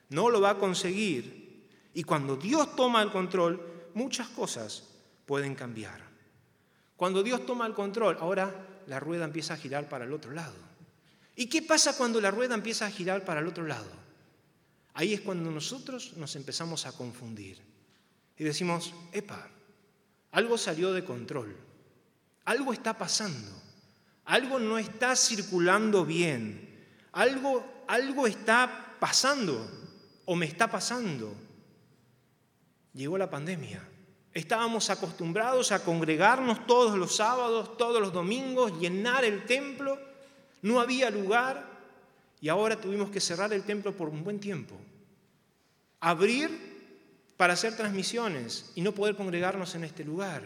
no 0.10 0.30
lo 0.30 0.42
va 0.42 0.52
a 0.52 0.58
conseguir. 0.58 1.66
Y 1.94 2.04
cuando 2.04 2.36
Dios 2.36 2.76
toma 2.76 3.02
el 3.02 3.12
control, 3.12 3.90
muchas 3.94 4.28
cosas 4.30 4.84
pueden 5.26 5.56
cambiar. 5.56 6.02
Cuando 6.96 7.24
Dios 7.24 7.46
toma 7.46 7.68
el 7.68 7.74
control, 7.74 8.18
ahora 8.20 8.54
la 8.88 9.00
rueda 9.00 9.26
empieza 9.26 9.54
a 9.54 9.58
girar 9.58 9.90
para 9.90 10.06
el 10.06 10.14
otro 10.14 10.32
lado. 10.32 10.56
¿Y 11.36 11.48
qué 11.48 11.62
pasa 11.62 11.96
cuando 11.96 12.20
la 12.20 12.32
rueda 12.32 12.56
empieza 12.56 12.86
a 12.86 12.92
girar 12.92 13.24
para 13.24 13.42
el 13.42 13.48
otro 13.48 13.66
lado? 13.66 13.90
Ahí 14.94 15.14
es 15.14 15.22
cuando 15.22 15.52
nosotros 15.52 16.14
nos 16.18 16.36
empezamos 16.36 16.88
a 16.88 16.92
confundir 16.92 17.60
y 18.36 18.44
decimos, 18.44 18.94
epa, 19.12 19.48
algo 20.32 20.58
salió 20.58 20.92
de 20.94 21.06
control, 21.06 21.56
algo 22.46 22.74
está 22.74 22.98
pasando, 22.98 23.52
algo 24.26 24.58
no 24.58 24.80
está 24.80 25.16
circulando 25.16 26.04
bien, 26.04 26.88
algo, 27.12 27.84
algo 27.88 28.26
está 28.26 28.96
pasando 29.00 29.87
o 30.28 30.36
me 30.36 30.46
está 30.46 30.70
pasando. 30.70 31.34
Llegó 32.94 33.18
la 33.18 33.30
pandemia. 33.30 33.82
Estábamos 34.34 34.90
acostumbrados 34.90 35.72
a 35.72 35.84
congregarnos 35.84 36.68
todos 36.68 36.98
los 36.98 37.16
sábados, 37.16 37.78
todos 37.78 38.02
los 38.02 38.12
domingos, 38.12 38.78
llenar 38.80 39.24
el 39.24 39.46
templo. 39.46 39.98
No 40.62 40.82
había 40.82 41.10
lugar 41.10 41.66
y 42.42 42.50
ahora 42.50 42.76
tuvimos 42.76 43.10
que 43.10 43.22
cerrar 43.22 43.54
el 43.54 43.64
templo 43.64 43.96
por 43.96 44.10
un 44.10 44.24
buen 44.24 44.40
tiempo. 44.40 44.76
Abrir 46.02 47.34
para 47.38 47.54
hacer 47.54 47.78
transmisiones 47.78 48.72
y 48.76 48.82
no 48.82 48.92
poder 48.92 49.16
congregarnos 49.16 49.76
en 49.76 49.86
este 49.86 50.04
lugar. 50.04 50.44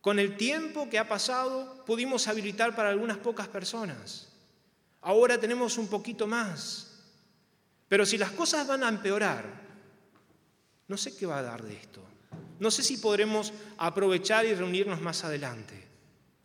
Con 0.00 0.20
el 0.20 0.36
tiempo 0.36 0.88
que 0.88 0.98
ha 1.00 1.08
pasado 1.08 1.84
pudimos 1.84 2.28
habilitar 2.28 2.76
para 2.76 2.90
algunas 2.90 3.18
pocas 3.18 3.48
personas. 3.48 4.28
Ahora 5.00 5.40
tenemos 5.40 5.76
un 5.76 5.88
poquito 5.88 6.28
más. 6.28 6.89
Pero 7.90 8.06
si 8.06 8.16
las 8.16 8.30
cosas 8.30 8.68
van 8.68 8.84
a 8.84 8.88
empeorar, 8.88 9.44
no 10.86 10.96
sé 10.96 11.16
qué 11.16 11.26
va 11.26 11.38
a 11.38 11.42
dar 11.42 11.60
de 11.60 11.74
esto. 11.74 12.00
No 12.60 12.70
sé 12.70 12.84
si 12.84 12.98
podremos 12.98 13.52
aprovechar 13.78 14.46
y 14.46 14.54
reunirnos 14.54 15.00
más 15.00 15.24
adelante. 15.24 15.74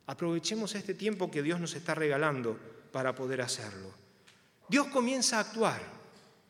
Aprovechemos 0.07 0.73
este 0.73 0.95
tiempo 0.95 1.29
que 1.29 1.43
Dios 1.43 1.59
nos 1.59 1.75
está 1.75 1.93
regalando 1.93 2.59
para 2.91 3.13
poder 3.13 3.41
hacerlo. 3.41 3.93
Dios 4.67 4.87
comienza 4.87 5.37
a 5.37 5.41
actuar. 5.41 5.83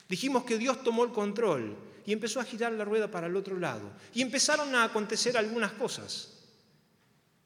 Dijimos 0.08 0.46
que 0.46 0.58
Dios 0.58 0.82
tomó 0.82 1.04
el 1.04 1.12
control 1.12 1.76
y 2.06 2.14
empezó 2.14 2.40
a 2.40 2.46
girar 2.46 2.72
la 2.72 2.86
rueda 2.86 3.12
para 3.12 3.28
el 3.28 3.36
otro 3.36 3.60
lado. 3.60 3.92
Y 4.14 4.22
empezaron 4.22 4.74
a 4.76 4.86
acontecer 4.86 5.38
algunas 5.38 5.74
cosas. 5.74 6.40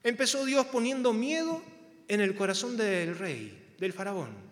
Empezó 0.03 0.45
Dios 0.45 0.67
poniendo 0.67 1.13
miedo 1.13 1.63
en 2.07 2.21
el 2.21 2.35
corazón 2.35 2.77
del 2.77 3.17
rey, 3.17 3.73
del 3.79 3.91
faraón. 3.91 4.49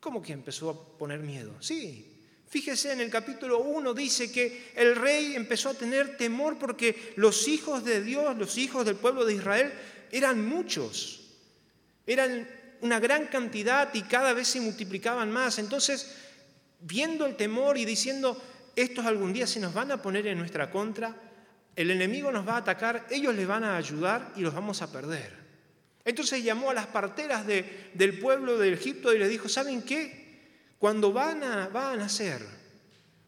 ¿Cómo 0.00 0.20
que 0.20 0.34
empezó 0.34 0.70
a 0.70 0.98
poner 0.98 1.20
miedo? 1.20 1.54
Sí, 1.60 2.09
Fíjese 2.50 2.92
en 2.92 3.00
el 3.00 3.10
capítulo 3.10 3.60
1 3.60 3.94
dice 3.94 4.32
que 4.32 4.72
el 4.74 4.96
rey 4.96 5.36
empezó 5.36 5.68
a 5.68 5.74
tener 5.74 6.16
temor 6.16 6.58
porque 6.58 7.12
los 7.14 7.46
hijos 7.46 7.84
de 7.84 8.02
Dios, 8.02 8.36
los 8.36 8.58
hijos 8.58 8.84
del 8.84 8.96
pueblo 8.96 9.24
de 9.24 9.34
Israel, 9.34 9.72
eran 10.10 10.44
muchos, 10.44 11.20
eran 12.08 12.48
una 12.80 12.98
gran 12.98 13.28
cantidad 13.28 13.94
y 13.94 14.02
cada 14.02 14.32
vez 14.32 14.48
se 14.48 14.60
multiplicaban 14.60 15.30
más. 15.30 15.60
Entonces, 15.60 16.16
viendo 16.80 17.24
el 17.24 17.36
temor 17.36 17.78
y 17.78 17.84
diciendo, 17.84 18.42
estos 18.74 19.06
algún 19.06 19.32
día 19.32 19.46
se 19.46 19.60
nos 19.60 19.72
van 19.72 19.92
a 19.92 20.02
poner 20.02 20.26
en 20.26 20.38
nuestra 20.38 20.72
contra, 20.72 21.14
el 21.76 21.88
enemigo 21.92 22.32
nos 22.32 22.48
va 22.48 22.54
a 22.54 22.58
atacar, 22.58 23.06
ellos 23.10 23.32
les 23.32 23.46
van 23.46 23.62
a 23.62 23.76
ayudar 23.76 24.32
y 24.34 24.40
los 24.40 24.52
vamos 24.52 24.82
a 24.82 24.90
perder. 24.90 25.38
Entonces 26.04 26.42
llamó 26.42 26.70
a 26.70 26.74
las 26.74 26.88
parteras 26.88 27.46
del 27.46 28.18
pueblo 28.18 28.58
de 28.58 28.72
Egipto 28.72 29.14
y 29.14 29.18
les 29.20 29.28
dijo, 29.28 29.48
¿saben 29.48 29.82
qué? 29.82 30.19
Cuando 30.80 31.12
van 31.12 31.44
a, 31.44 31.66
a 31.66 31.96
nacer 31.96 32.40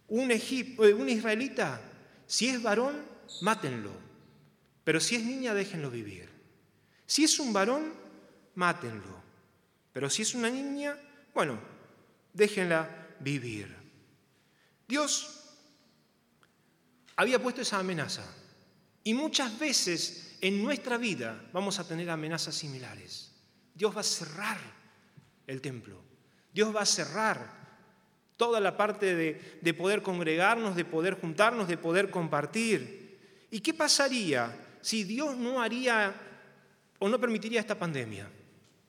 un, 0.09 0.30
eh, 0.30 0.94
un 0.94 1.09
israelita, 1.11 1.82
si 2.26 2.49
es 2.49 2.62
varón, 2.62 3.04
mátenlo. 3.42 3.92
Pero 4.85 4.99
si 5.00 5.16
es 5.16 5.23
niña, 5.23 5.52
déjenlo 5.52 5.90
vivir. 5.90 6.30
Si 7.04 7.25
es 7.25 7.38
un 7.38 7.52
varón, 7.52 7.92
mátenlo. 8.54 9.21
Pero 9.92 10.09
si 10.09 10.23
es 10.23 10.35
una 10.35 10.49
niña, 10.49 10.97
bueno, 11.35 11.61
déjenla 12.32 12.88
vivir. 13.21 13.68
Dios 14.88 15.40
había 17.16 17.38
puesto 17.38 17.61
esa 17.61 17.80
amenaza. 17.80 18.25
Y 19.04 19.12
muchas 19.12 19.59
veces 19.59 20.38
en 20.40 20.62
nuestra 20.62 20.97
vida 20.97 21.50
vamos 21.52 21.78
a 21.78 21.87
tener 21.87 22.09
amenazas 22.09 22.54
similares. 22.54 23.30
Dios 23.75 23.94
va 23.94 24.00
a 24.00 24.04
cerrar 24.04 24.59
el 25.47 25.61
templo. 25.61 26.12
Dios 26.52 26.75
va 26.75 26.82
a 26.82 26.87
cerrar 26.87 27.62
toda 28.37 28.61
la 28.61 28.76
parte 28.76 29.14
de, 29.14 29.75
poder 29.75 30.02
congregarnos, 30.02 30.75
de 30.76 30.85
poder 30.85 31.21
juntarnos, 31.21 31.68
de 31.68 31.76
poder 31.76 32.11
compartir. 32.11 33.18
¿Y 33.50 33.61
qué 33.61 33.73
pasaría 33.73 34.54
si 34.80 35.04
Dios 35.04 35.37
no 35.37 35.61
haría 35.62 36.14
o 36.99 37.09
no 37.09 37.21
permitiría 37.21 37.61
esta 37.61 37.78
pandemia? 37.78 38.28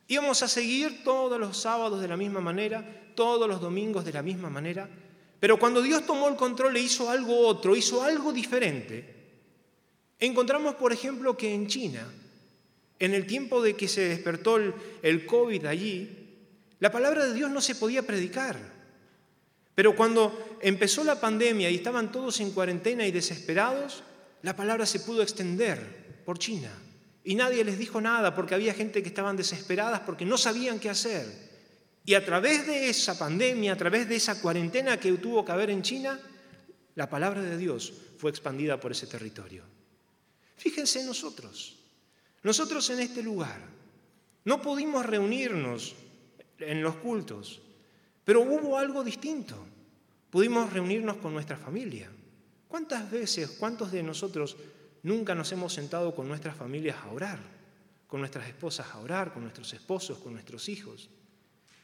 Íbamos 0.07 0.41
a 0.43 0.47
seguir 0.47 1.03
todos 1.03 1.39
los 1.39 1.57
sábados 1.57 2.01
de 2.01 2.07
la 2.07 2.17
misma 2.17 2.41
manera, 2.41 2.83
todos 3.15 3.47
los 3.47 3.61
domingos 3.61 4.05
de 4.05 4.13
la 4.13 4.21
misma 4.21 4.49
manera, 4.49 4.89
pero 5.43 5.59
cuando 5.59 5.81
Dios 5.81 6.05
tomó 6.05 6.29
el 6.29 6.37
control 6.37 6.77
e 6.77 6.79
hizo 6.79 7.09
algo 7.09 7.45
otro, 7.45 7.75
hizo 7.75 8.01
algo 8.01 8.31
diferente, 8.31 9.13
encontramos, 10.17 10.75
por 10.75 10.93
ejemplo, 10.93 11.35
que 11.35 11.53
en 11.53 11.67
China, 11.67 12.07
en 12.97 13.13
el 13.13 13.27
tiempo 13.27 13.61
de 13.61 13.75
que 13.75 13.89
se 13.89 14.07
despertó 14.07 14.55
el, 15.01 15.25
COVID 15.25 15.65
allí, 15.65 16.22
la 16.83 16.91
palabra 16.91 17.25
de 17.25 17.33
Dios 17.33 17.49
no 17.49 17.61
se 17.61 17.75
podía 17.75 18.05
predicar. 18.05 18.59
Pero 19.73 19.95
cuando 19.95 20.57
empezó 20.59 21.05
la 21.05 21.17
pandemia 21.17 21.69
y 21.69 21.75
estaban 21.75 22.11
todos 22.11 22.41
en 22.41 22.51
cuarentena 22.51 23.07
y 23.07 23.11
desesperados, 23.13 24.03
la 24.41 24.53
palabra 24.53 24.85
se 24.85 24.99
pudo 24.99 25.21
extender 25.21 26.23
por 26.25 26.39
China. 26.39 26.69
Y 27.23 27.35
nadie 27.35 27.63
les 27.63 27.79
dijo 27.79 28.01
nada 28.01 28.35
porque 28.35 28.53
había 28.53 28.73
gente 28.73 29.01
que 29.01 29.07
estaban 29.07 29.37
desesperadas 29.37 30.01
porque 30.01 30.25
no 30.25 30.37
sabían 30.37 30.77
qué 30.77 30.89
hacer. 30.89 31.25
Y 32.03 32.15
a 32.15 32.25
través 32.25 32.67
de 32.67 32.89
esa 32.89 33.17
pandemia, 33.17 33.71
a 33.71 33.77
través 33.77 34.09
de 34.09 34.17
esa 34.17 34.41
cuarentena 34.41 34.99
que 34.99 35.13
tuvo 35.13 35.45
que 35.45 35.53
haber 35.53 35.69
en 35.69 35.83
China, 35.83 36.19
la 36.95 37.09
palabra 37.09 37.41
de 37.41 37.57
Dios 37.57 37.93
fue 38.17 38.29
expandida 38.29 38.77
por 38.77 38.91
ese 38.91 39.07
territorio. 39.07 39.63
Fíjense 40.57 41.01
nosotros, 41.05 41.79
nosotros 42.43 42.89
en 42.89 42.99
este 42.99 43.23
lugar, 43.23 43.61
no 44.43 44.61
pudimos 44.61 45.05
reunirnos 45.05 45.95
en 46.71 46.81
los 46.81 46.95
cultos, 46.95 47.61
pero 48.23 48.41
hubo 48.41 48.77
algo 48.77 49.03
distinto. 49.03 49.55
Pudimos 50.29 50.71
reunirnos 50.73 51.17
con 51.17 51.33
nuestra 51.33 51.57
familia. 51.57 52.09
¿Cuántas 52.67 53.11
veces, 53.11 53.51
cuántos 53.59 53.91
de 53.91 54.01
nosotros 54.01 54.57
nunca 55.03 55.35
nos 55.35 55.51
hemos 55.51 55.73
sentado 55.73 56.15
con 56.15 56.27
nuestras 56.27 56.55
familias 56.55 56.97
a 57.03 57.11
orar? 57.11 57.39
Con 58.07 58.19
nuestras 58.19 58.47
esposas 58.47 58.87
a 58.93 58.99
orar, 58.99 59.33
con 59.33 59.43
nuestros 59.43 59.73
esposos, 59.73 60.17
con 60.19 60.33
nuestros 60.33 60.69
hijos. 60.69 61.09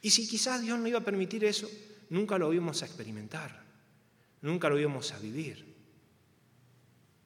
Y 0.01 0.09
si 0.09 0.27
quizás 0.27 0.62
Dios 0.62 0.79
no 0.79 0.88
iba 0.88 1.00
a 1.00 1.03
permitir 1.03 1.43
eso, 1.43 1.69
nunca 2.09 2.38
lo 2.38 2.51
íbamos 2.53 2.81
a 2.81 2.86
experimentar, 2.86 3.63
nunca 4.41 4.69
lo 4.69 4.79
íbamos 4.79 5.12
a 5.12 5.19
vivir. 5.19 5.65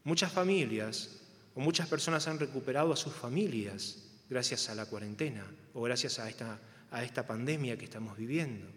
Muchas 0.03 0.31
familias 0.31 1.22
o 1.55 1.60
muchas 1.62 1.88
personas 1.88 2.27
han 2.27 2.39
recuperado 2.39 2.91
a 2.91 2.98
sus 2.98 3.13
familias 3.13 4.03
gracias 4.29 4.69
a 4.69 4.75
la 4.75 4.86
cuarentena 4.88 5.45
o 5.74 5.81
gracias 5.83 6.19
a 6.19 6.29
esta, 6.29 6.60
a 6.94 7.04
esta 7.04 7.26
pandemia 7.26 7.76
que 7.76 7.86
estamos 7.86 8.16
viviendo. 8.16 8.68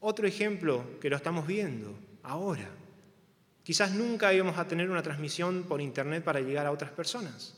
Otro 0.00 0.26
ejemplo 0.26 1.00
que 1.00 1.10
lo 1.10 1.16
estamos 1.16 1.46
viendo 1.46 1.98
ahora. 2.22 2.68
Quizás 3.64 3.92
nunca 3.92 4.32
íbamos 4.34 4.58
a 4.58 4.68
tener 4.68 4.90
una 4.90 5.02
transmisión 5.02 5.64
por 5.64 5.80
internet 5.80 6.22
para 6.22 6.40
llegar 6.40 6.66
a 6.66 6.70
otras 6.70 6.90
personas. 6.90 7.56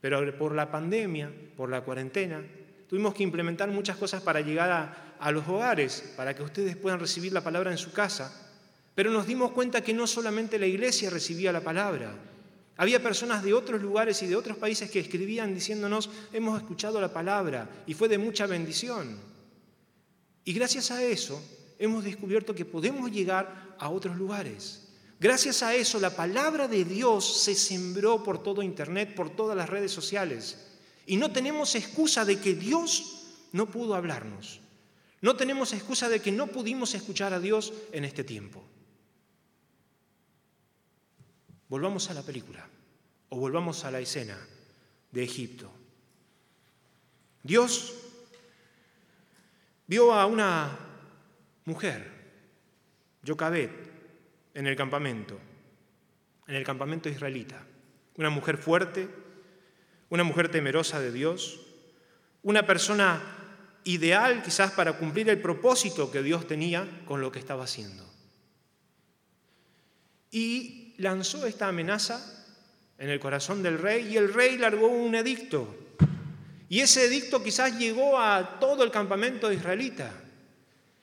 Pero 0.00 0.36
por 0.38 0.54
la 0.54 0.70
pandemia, 0.70 1.32
por 1.56 1.70
la 1.70 1.80
cuarentena, 1.80 2.42
tuvimos 2.88 3.14
que 3.14 3.22
implementar 3.22 3.70
muchas 3.70 3.96
cosas 3.96 4.22
para 4.22 4.40
llegar 4.40 4.70
a, 4.70 5.16
a, 5.18 5.30
los 5.30 5.46
hogares, 5.48 6.12
para 6.16 6.34
que 6.34 6.42
ustedes 6.42 6.76
puedan 6.76 7.00
recibir 7.00 7.32
la 7.32 7.42
palabra 7.42 7.70
en 7.70 7.78
su 7.78 7.92
casa. 7.92 8.50
Pero 8.94 9.10
nos 9.10 9.26
dimos 9.26 9.52
cuenta 9.52 9.82
que 9.82 9.94
no 9.94 10.06
solamente 10.06 10.58
la 10.58 10.66
iglesia 10.66 11.08
recibía 11.08 11.52
la 11.52 11.60
palabra, 11.60 12.12
había 12.80 13.02
personas 13.02 13.42
de 13.42 13.52
otros 13.52 13.82
lugares 13.82 14.22
y 14.22 14.26
de 14.26 14.34
otros 14.34 14.56
países 14.56 14.90
que 14.90 15.00
escribían 15.00 15.54
diciéndonos, 15.54 16.08
hemos 16.32 16.58
escuchado 16.58 16.98
la 16.98 17.12
palabra 17.12 17.68
y 17.86 17.92
fue 17.92 18.08
de 18.08 18.16
mucha 18.16 18.46
bendición. 18.46 19.18
Y 20.44 20.54
gracias 20.54 20.90
a 20.90 21.04
eso 21.04 21.42
hemos 21.78 22.04
descubierto 22.04 22.54
que 22.54 22.64
podemos 22.64 23.10
llegar 23.12 23.76
a 23.78 23.90
otros 23.90 24.16
lugares. 24.16 24.88
Gracias 25.20 25.62
a 25.62 25.74
eso 25.74 26.00
la 26.00 26.16
palabra 26.16 26.68
de 26.68 26.86
Dios 26.86 27.42
se 27.42 27.54
sembró 27.54 28.24
por 28.24 28.42
todo 28.42 28.62
Internet, 28.62 29.14
por 29.14 29.28
todas 29.28 29.58
las 29.58 29.68
redes 29.68 29.92
sociales. 29.92 30.56
Y 31.04 31.18
no 31.18 31.30
tenemos 31.30 31.74
excusa 31.74 32.24
de 32.24 32.40
que 32.40 32.54
Dios 32.54 33.26
no 33.52 33.70
pudo 33.70 33.94
hablarnos. 33.94 34.60
No 35.20 35.36
tenemos 35.36 35.74
excusa 35.74 36.08
de 36.08 36.20
que 36.20 36.32
no 36.32 36.46
pudimos 36.46 36.94
escuchar 36.94 37.34
a 37.34 37.40
Dios 37.40 37.74
en 37.92 38.06
este 38.06 38.24
tiempo. 38.24 38.64
Volvamos 41.70 42.10
a 42.10 42.14
la 42.14 42.22
película 42.22 42.66
o 43.28 43.38
volvamos 43.38 43.84
a 43.84 43.92
la 43.92 44.00
escena 44.00 44.36
de 45.12 45.22
Egipto. 45.22 45.70
Dios 47.44 47.94
vio 49.86 50.12
a 50.12 50.26
una 50.26 50.76
mujer, 51.66 52.10
Jocabet, 53.24 53.70
en 54.52 54.66
el 54.66 54.74
campamento, 54.74 55.38
en 56.48 56.56
el 56.56 56.64
campamento 56.64 57.08
israelita. 57.08 57.64
Una 58.16 58.30
mujer 58.30 58.58
fuerte, 58.58 59.08
una 60.08 60.24
mujer 60.24 60.50
temerosa 60.50 60.98
de 60.98 61.12
Dios, 61.12 61.60
una 62.42 62.66
persona 62.66 63.22
ideal 63.84 64.42
quizás 64.42 64.72
para 64.72 64.98
cumplir 64.98 65.30
el 65.30 65.40
propósito 65.40 66.10
que 66.10 66.24
Dios 66.24 66.48
tenía 66.48 67.04
con 67.06 67.20
lo 67.20 67.30
que 67.30 67.38
estaba 67.38 67.62
haciendo. 67.62 68.04
Y 70.32 70.79
lanzó 71.00 71.46
esta 71.46 71.68
amenaza 71.68 72.44
en 72.98 73.08
el 73.08 73.18
corazón 73.18 73.62
del 73.62 73.78
rey 73.78 74.12
y 74.12 74.16
el 74.16 74.32
rey 74.32 74.58
largó 74.58 74.88
un 74.88 75.14
edicto. 75.14 75.74
Y 76.68 76.80
ese 76.80 77.06
edicto 77.06 77.42
quizás 77.42 77.78
llegó 77.78 78.18
a 78.18 78.60
todo 78.60 78.84
el 78.84 78.90
campamento 78.90 79.50
israelita. 79.50 80.12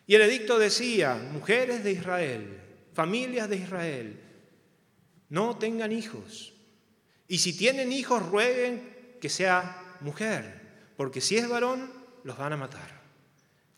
Y 0.05 0.15
el 0.15 0.21
edicto 0.21 0.57
decía, 0.57 1.15
mujeres 1.15 1.83
de 1.83 1.91
Israel, 1.91 2.61
familias 2.93 3.49
de 3.49 3.57
Israel, 3.57 4.19
no 5.29 5.57
tengan 5.57 5.91
hijos. 5.91 6.53
Y 7.27 7.39
si 7.39 7.57
tienen 7.57 7.91
hijos, 7.91 8.25
rueguen 8.25 9.17
que 9.19 9.27
sea 9.27 9.97
mujer, 9.99 10.61
porque 10.95 11.19
si 11.19 11.37
es 11.37 11.49
varón, 11.49 11.91
los 12.23 12.37
van 12.37 12.53
a 12.53 12.57
matar. 12.57 13.01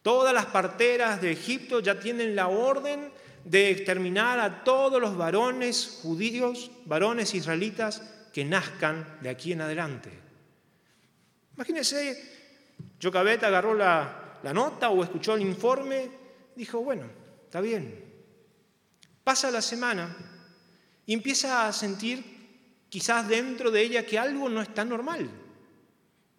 Todas 0.01 0.33
las 0.33 0.45
parteras 0.47 1.21
de 1.21 1.31
Egipto 1.31 1.79
ya 1.79 1.99
tienen 1.99 2.35
la 2.35 2.47
orden 2.47 3.11
de 3.45 3.71
exterminar 3.71 4.39
a 4.39 4.63
todos 4.63 5.01
los 5.01 5.17
varones 5.17 5.99
judíos, 6.01 6.71
varones 6.85 7.33
israelitas 7.33 8.01
que 8.33 8.45
nazcan 8.45 9.19
de 9.21 9.29
aquí 9.29 9.53
en 9.53 9.61
adelante. 9.61 10.11
Imagínense, 11.55 12.77
Jocabet 13.01 13.43
agarró 13.43 13.73
la, 13.73 14.39
la 14.43 14.53
nota 14.53 14.89
o 14.89 15.03
escuchó 15.03 15.35
el 15.35 15.41
informe, 15.41 16.09
dijo, 16.55 16.79
bueno, 16.81 17.05
está 17.45 17.61
bien. 17.61 18.05
Pasa 19.23 19.51
la 19.51 19.61
semana 19.61 20.15
y 21.05 21.13
empieza 21.13 21.67
a 21.67 21.73
sentir 21.73 22.23
quizás 22.89 23.27
dentro 23.27 23.71
de 23.71 23.81
ella 23.81 24.05
que 24.05 24.17
algo 24.17 24.49
no 24.49 24.61
está 24.61 24.85
normal, 24.85 25.29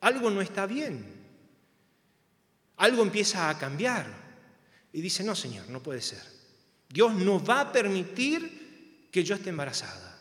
algo 0.00 0.30
no 0.30 0.40
está 0.40 0.66
bien, 0.66 1.04
algo 2.76 3.02
empieza 3.02 3.48
a 3.48 3.58
cambiar. 3.58 4.06
Y 4.92 5.00
dice, 5.00 5.22
no, 5.22 5.36
Señor, 5.36 5.68
no 5.68 5.82
puede 5.82 6.00
ser. 6.00 6.39
Dios 6.90 7.14
no 7.14 7.42
va 7.42 7.60
a 7.60 7.72
permitir 7.72 9.08
que 9.10 9.22
yo 9.22 9.36
esté 9.36 9.50
embarazada. 9.50 10.18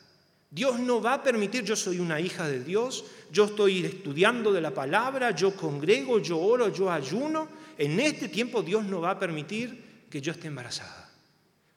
Dios 0.51 0.79
no 0.79 1.01
va 1.01 1.15
a 1.15 1.23
permitir, 1.23 1.63
yo 1.63 1.75
soy 1.75 1.99
una 1.99 2.19
hija 2.19 2.47
de 2.47 2.63
Dios, 2.63 3.05
yo 3.31 3.45
estoy 3.45 3.85
estudiando 3.85 4.51
de 4.51 4.61
la 4.61 4.73
palabra, 4.73 5.31
yo 5.31 5.55
congrego, 5.55 6.19
yo 6.19 6.39
oro, 6.39 6.69
yo 6.69 6.91
ayuno. 6.91 7.47
En 7.77 7.99
este 7.99 8.29
tiempo 8.29 8.63
Dios 8.63 8.83
no 8.85 9.01
va 9.01 9.11
a 9.11 9.19
permitir 9.19 10.07
que 10.09 10.21
yo 10.21 10.31
esté 10.31 10.47
embarazada. 10.47 11.11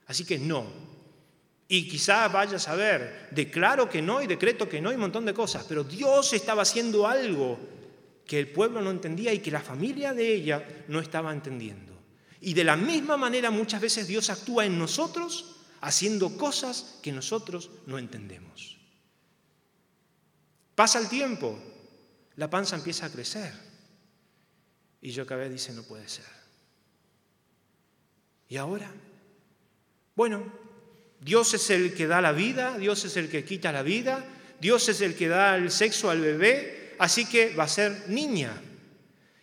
Así 0.07 0.24
que 0.24 0.38
no. 0.38 0.66
Y 1.68 1.88
quizá 1.88 2.28
vaya 2.28 2.57
a 2.57 2.61
saber, 2.61 3.28
declaro 3.31 3.88
que 3.88 4.02
no 4.02 4.22
y 4.22 4.26
decreto 4.26 4.68
que 4.68 4.81
no 4.81 4.90
y 4.90 4.94
un 4.94 5.00
montón 5.00 5.24
de 5.24 5.33
cosas, 5.33 5.64
pero 5.66 5.85
Dios 5.85 6.33
estaba 6.33 6.62
haciendo 6.62 7.07
algo 7.07 7.59
que 8.26 8.38
el 8.38 8.48
pueblo 8.48 8.81
no 8.81 8.90
entendía 8.90 9.33
y 9.33 9.38
que 9.38 9.50
la 9.50 9.61
familia 9.61 10.12
de 10.12 10.35
ella 10.35 10.85
no 10.88 11.00
estaba 11.00 11.33
entendiendo. 11.33 11.91
Y 12.42 12.55
de 12.55 12.64
la 12.64 12.76
misma 12.76 13.16
manera 13.16 13.52
muchas 13.52 13.81
veces 13.81 14.09
Dios 14.09 14.28
actúa 14.28 14.66
en 14.66 14.76
nosotros 14.76 15.57
haciendo 15.81 16.37
cosas 16.37 16.98
que 17.00 17.12
nosotros 17.12 17.70
no 17.87 17.98
entendemos. 17.98 18.78
Pasa 20.74 20.98
el 20.98 21.09
tiempo, 21.09 21.57
la 22.37 22.50
panza 22.50 22.74
empieza 22.74 23.07
a 23.07 23.11
crecer. 23.11 23.52
Y 25.00 25.12
yo 25.12 25.24
vez 25.24 25.52
dice, 25.52 25.72
no 25.72 25.85
puede 25.85 26.09
ser. 26.09 26.24
¿Y 28.48 28.57
ahora? 28.57 28.92
Bueno, 30.16 30.52
Dios 31.20 31.55
es 31.55 31.70
el 31.70 31.94
que 31.94 32.09
da 32.09 32.20
la 32.20 32.33
vida, 32.33 32.76
Dios 32.76 33.05
es 33.05 33.16
el 33.16 33.31
que 33.31 33.44
quita 33.44 33.70
la 33.70 33.83
vida, 33.83 34.24
Dios 34.61 34.88
es 34.88 35.00
el 35.00 35.14
que 35.14 35.28
da 35.28 35.57
el 35.57 35.70
sexo 35.70 36.11
al 36.11 36.20
bebé, 36.20 36.96
así 36.98 37.24
que 37.24 37.55
va 37.55 37.64
a 37.64 37.68
ser 37.68 38.09
niña. 38.09 38.61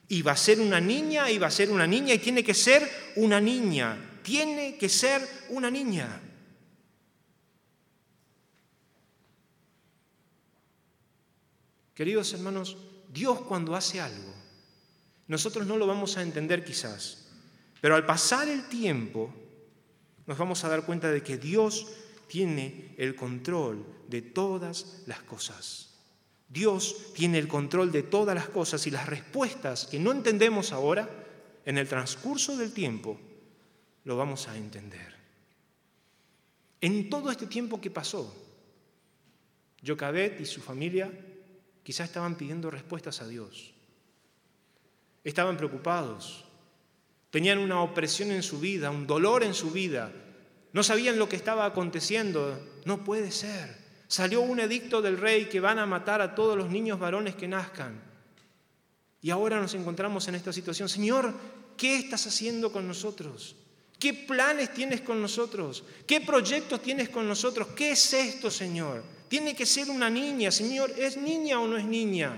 Y 0.10 0.22
va 0.22 0.34
a 0.34 0.38
ser 0.38 0.60
una 0.60 0.82
niña, 0.82 1.32
y 1.32 1.38
va 1.38 1.48
a 1.48 1.52
ser 1.52 1.72
una 1.72 1.88
niña, 1.88 2.14
y 2.14 2.20
tiene 2.20 2.44
que 2.44 2.54
ser 2.54 3.14
una 3.16 3.40
niña. 3.40 4.20
Tiene 4.22 4.78
que 4.78 4.90
ser 4.90 5.26
una 5.50 5.72
niña. 5.72 6.20
Queridos 12.00 12.32
hermanos, 12.34 12.78
Dios 13.12 13.42
cuando 13.42 13.76
hace 13.76 14.00
algo, 14.00 14.34
nosotros 15.28 15.68
no 15.68 15.76
lo 15.76 15.86
vamos 15.86 16.16
a 16.16 16.22
entender 16.22 16.64
quizás, 16.64 17.28
pero 17.82 17.96
al 17.96 18.06
pasar 18.06 18.48
el 18.48 18.70
tiempo 18.70 19.34
nos 20.26 20.38
vamos 20.38 20.64
a 20.64 20.70
dar 20.70 20.86
cuenta 20.86 21.12
de 21.12 21.22
que 21.22 21.38
Dios 21.38 21.88
tiene 22.28 22.96
el 22.98 23.18
control 23.18 23.86
de 24.08 24.22
todas 24.22 25.04
las 25.08 25.22
cosas. 25.24 25.89
Dios 26.50 27.14
tiene 27.14 27.38
el 27.38 27.48
control 27.48 27.92
de 27.92 28.04
todas 28.04 28.36
las 28.36 28.50
cosas 28.50 28.86
y 28.88 28.92
las 28.92 29.08
respuestas 29.08 29.86
que 29.86 30.00
no 30.00 30.12
entendemos 30.12 30.74
ahora, 30.74 31.08
en 31.66 31.78
el 31.78 31.88
transcurso 31.88 32.58
del 32.58 32.74
tiempo, 32.74 33.20
lo 34.04 34.18
vamos 34.18 34.48
a 34.48 34.58
entender. 34.58 35.16
En 36.82 37.10
todo 37.10 37.30
este 37.30 37.46
tiempo 37.46 37.80
que 37.80 37.92
pasó, 37.92 38.34
Jocabet 39.86 40.42
y 40.42 40.46
su 40.46 40.62
familia 40.62 41.12
quizás 41.84 42.08
estaban 42.08 42.36
pidiendo 42.36 42.72
respuestas 42.72 43.22
a 43.22 43.28
Dios. 43.28 43.74
Estaban 45.24 45.58
preocupados, 45.58 46.46
tenían 47.30 47.60
una 47.60 47.82
opresión 47.82 48.32
en 48.32 48.42
su 48.42 48.60
vida, 48.60 48.90
un 48.90 49.06
dolor 49.06 49.44
en 49.44 49.54
su 49.54 49.70
vida, 49.70 50.12
no 50.72 50.84
sabían 50.84 51.18
lo 51.18 51.28
que 51.28 51.36
estaba 51.36 51.66
aconteciendo. 51.66 52.60
No 52.86 53.04
puede 53.04 53.32
ser. 53.32 53.89
Salió 54.10 54.42
un 54.42 54.60
edicto 54.60 55.04
del 55.04 55.20
rey 55.20 55.46
que 55.46 55.60
van 55.60 55.78
a 55.78 55.86
matar 55.86 56.20
a 56.20 56.34
todos 56.34 56.58
los 56.58 56.72
niños 56.72 56.98
varones 56.98 57.36
que 57.36 57.48
nazcan. 57.48 58.02
Y 59.22 59.30
ahora 59.30 59.62
nos 59.62 59.76
encontramos 59.76 60.28
en 60.28 60.34
esta 60.34 60.52
situación. 60.52 60.90
Señor, 60.90 61.32
¿qué 61.78 61.96
estás 61.98 62.26
haciendo 62.26 62.72
con 62.72 62.88
nosotros? 62.88 63.56
¿Qué 64.00 64.16
planes 64.16 64.74
tienes 64.74 65.02
con 65.02 65.22
nosotros? 65.22 65.84
¿Qué 66.08 66.22
proyectos 66.22 66.82
tienes 66.82 67.10
con 67.10 67.28
nosotros? 67.28 67.68
¿Qué 67.76 67.92
es 67.92 68.12
esto, 68.14 68.50
Señor? 68.50 69.04
Tiene 69.28 69.56
que 69.56 69.68
ser 69.68 69.92
una 69.92 70.10
niña, 70.10 70.50
Señor. 70.50 70.92
¿Es 70.98 71.16
niña 71.16 71.60
o 71.60 71.68
no 71.68 71.78
es 71.78 71.86
niña? 71.86 72.36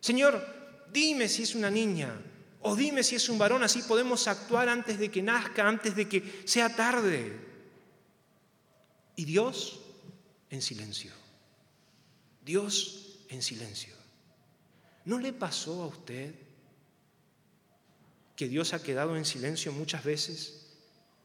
Señor, 0.00 0.44
dime 0.92 1.28
si 1.28 1.44
es 1.44 1.54
una 1.54 1.70
niña 1.70 2.20
o 2.62 2.74
dime 2.74 3.04
si 3.04 3.14
es 3.14 3.28
un 3.28 3.38
varón, 3.38 3.62
así 3.62 3.82
podemos 3.82 4.26
actuar 4.26 4.68
antes 4.68 4.98
de 4.98 5.08
que 5.08 5.22
nazca, 5.22 5.68
antes 5.68 5.94
de 5.94 6.08
que 6.08 6.42
sea 6.46 6.74
tarde. 6.74 7.38
Y 9.14 9.24
Dios 9.24 9.85
en 10.50 10.62
silencio. 10.62 11.12
Dios 12.44 13.18
en 13.28 13.42
silencio. 13.42 13.94
¿No 15.04 15.18
le 15.18 15.32
pasó 15.32 15.82
a 15.82 15.86
usted 15.86 16.34
que 18.34 18.48
Dios 18.48 18.74
ha 18.74 18.82
quedado 18.82 19.16
en 19.16 19.24
silencio 19.24 19.72
muchas 19.72 20.04
veces 20.04 20.66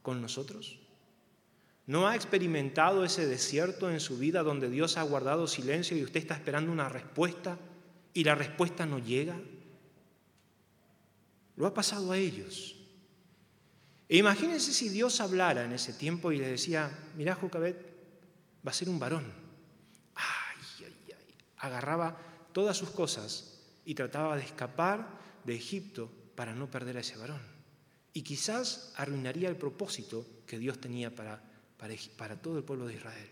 con 0.02 0.20
nosotros? 0.20 0.78
¿No 1.86 2.06
ha 2.06 2.14
experimentado 2.14 3.04
ese 3.04 3.26
desierto 3.26 3.90
en 3.90 4.00
su 4.00 4.18
vida 4.18 4.42
donde 4.42 4.70
Dios 4.70 4.96
ha 4.96 5.02
guardado 5.02 5.46
silencio 5.46 5.96
y 5.96 6.04
usted 6.04 6.20
está 6.20 6.34
esperando 6.34 6.70
una 6.70 6.88
respuesta 6.88 7.58
y 8.14 8.24
la 8.24 8.34
respuesta 8.34 8.86
no 8.86 8.98
llega? 8.98 9.38
Lo 11.56 11.66
ha 11.66 11.74
pasado 11.74 12.12
a 12.12 12.18
ellos. 12.18 12.76
E 14.08 14.16
imagínense 14.16 14.72
si 14.72 14.88
Dios 14.88 15.20
hablara 15.20 15.64
en 15.64 15.72
ese 15.72 15.92
tiempo 15.92 16.32
y 16.32 16.38
le 16.38 16.48
decía, 16.48 16.90
mira 17.16 17.34
Jocabet, 17.34 17.91
va 18.66 18.70
a 18.70 18.74
ser 18.74 18.88
un 18.88 18.98
varón. 18.98 19.32
Ay, 20.14 20.84
ay, 20.86 21.12
ay. 21.16 21.34
Agarraba 21.58 22.16
todas 22.52 22.76
sus 22.76 22.90
cosas 22.90 23.60
y 23.84 23.94
trataba 23.94 24.36
de 24.36 24.42
escapar 24.42 25.08
de 25.44 25.54
Egipto 25.54 26.10
para 26.34 26.54
no 26.54 26.70
perder 26.70 26.96
a 26.96 27.00
ese 27.00 27.16
varón. 27.16 27.42
Y 28.14 28.22
quizás 28.22 28.92
arruinaría 28.96 29.48
el 29.48 29.56
propósito 29.56 30.26
que 30.46 30.58
Dios 30.58 30.80
tenía 30.80 31.14
para, 31.14 31.42
para, 32.16 32.36
todo 32.36 32.58
el 32.58 32.64
pueblo 32.64 32.86
de 32.86 32.94
Israel. 32.94 33.30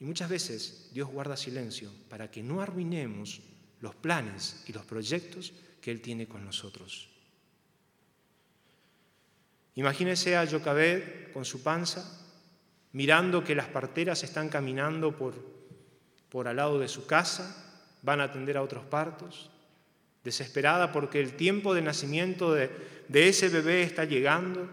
Y 0.00 0.04
muchas 0.04 0.28
veces 0.28 0.90
Dios 0.92 1.08
guarda 1.08 1.36
silencio 1.36 1.90
para 2.08 2.30
que 2.30 2.42
no 2.42 2.60
arruinemos 2.60 3.40
los 3.80 3.94
planes 3.94 4.62
y 4.66 4.72
los 4.72 4.84
proyectos 4.84 5.52
que 5.80 5.90
Él 5.90 6.00
tiene 6.00 6.26
con 6.26 6.44
nosotros. 6.44 7.08
Imagínese 9.74 10.36
a 10.36 10.46
Jocabed 10.46 11.32
con 11.32 11.44
su 11.44 11.62
panza, 11.62 12.23
mirando 12.94 13.42
que 13.42 13.56
las 13.56 13.66
parteras 13.66 14.22
están 14.22 14.48
caminando 14.48 15.16
por, 15.16 15.34
por 16.30 16.48
al 16.48 16.56
lado 16.56 16.78
de 16.78 16.88
su 16.88 17.06
casa, 17.06 17.82
van 18.02 18.20
a 18.20 18.24
atender 18.24 18.56
a 18.56 18.62
otros 18.62 18.84
partos, 18.84 19.50
desesperada 20.22 20.92
porque 20.92 21.20
el 21.20 21.34
tiempo 21.34 21.74
de 21.74 21.82
nacimiento 21.82 22.54
de, 22.54 22.70
de 23.08 23.28
ese 23.28 23.48
bebé 23.48 23.82
está 23.82 24.04
llegando, 24.04 24.68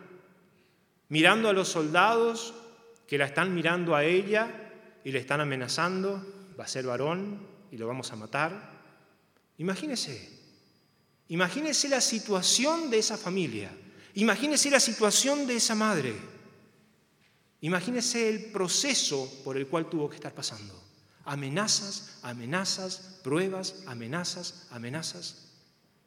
mirando 1.10 1.50
a 1.50 1.54
los 1.54 1.70
soldados 1.70 2.54
que 3.08 3.18
la 3.18 3.26
están 3.26 3.56
mirando 3.56 3.96
a 3.96 4.04
ella 4.04 4.48
y 5.04 5.12
le 5.12 5.20
están 5.20 5.42
amenazando, 5.42 6.24
va 6.58 6.66
a 6.66 6.68
ser 6.68 6.86
varón 6.86 7.46
y 7.72 7.78
lo 7.78 7.88
vamos 7.88 8.12
a 8.12 8.16
matar. 8.16 8.70
Imagínese, 9.58 10.30
imagínese 11.30 11.90
la 11.90 12.02
situación 12.02 12.92
de 12.92 13.00
esa 13.00 13.18
familia, 13.18 13.72
imagínese 14.14 14.70
la 14.70 14.80
situación 14.80 15.48
de 15.48 15.56
esa 15.56 15.74
madre. 15.74 16.41
Imagínese 17.62 18.28
el 18.28 18.46
proceso 18.46 19.32
por 19.44 19.56
el 19.56 19.68
cual 19.68 19.88
tuvo 19.90 20.10
que 20.10 20.16
estar 20.16 20.34
pasando. 20.34 20.82
Amenazas, 21.26 22.20
amenazas, 22.24 23.20
pruebas, 23.24 23.84
amenazas, 23.86 24.68
amenazas. 24.72 25.52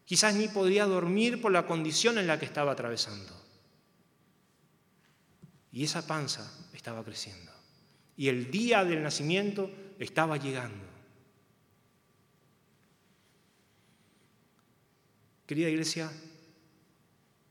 Quizás 0.04 0.34
ni 0.34 0.48
podía 0.48 0.84
dormir 0.84 1.40
por 1.40 1.52
la 1.52 1.66
condición 1.66 2.18
en 2.18 2.26
la 2.26 2.38
que 2.40 2.44
estaba 2.44 2.72
atravesando. 2.72 3.32
Y 5.70 5.84
esa 5.84 6.06
panza 6.06 6.52
estaba 6.72 7.04
creciendo. 7.04 7.52
Y 8.16 8.28
el 8.28 8.50
día 8.50 8.84
del 8.84 9.02
nacimiento 9.02 9.70
estaba 9.98 10.36
llegando. 10.36 10.84
Querida 15.46 15.68
iglesia, 15.68 16.10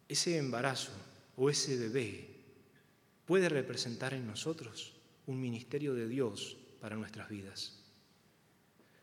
ese 0.09 0.37
embarazo 0.37 0.91
o 1.37 1.49
ese 1.49 1.77
bebé 1.77 2.32
puede 3.33 3.49
representar 3.49 4.13
en 4.13 4.27
nosotros 4.27 4.93
un 5.25 5.41
ministerio 5.41 5.95
de 5.95 6.07
Dios 6.07 6.55
para 6.79 6.95
nuestras 6.95 7.29
vidas. 7.29 7.73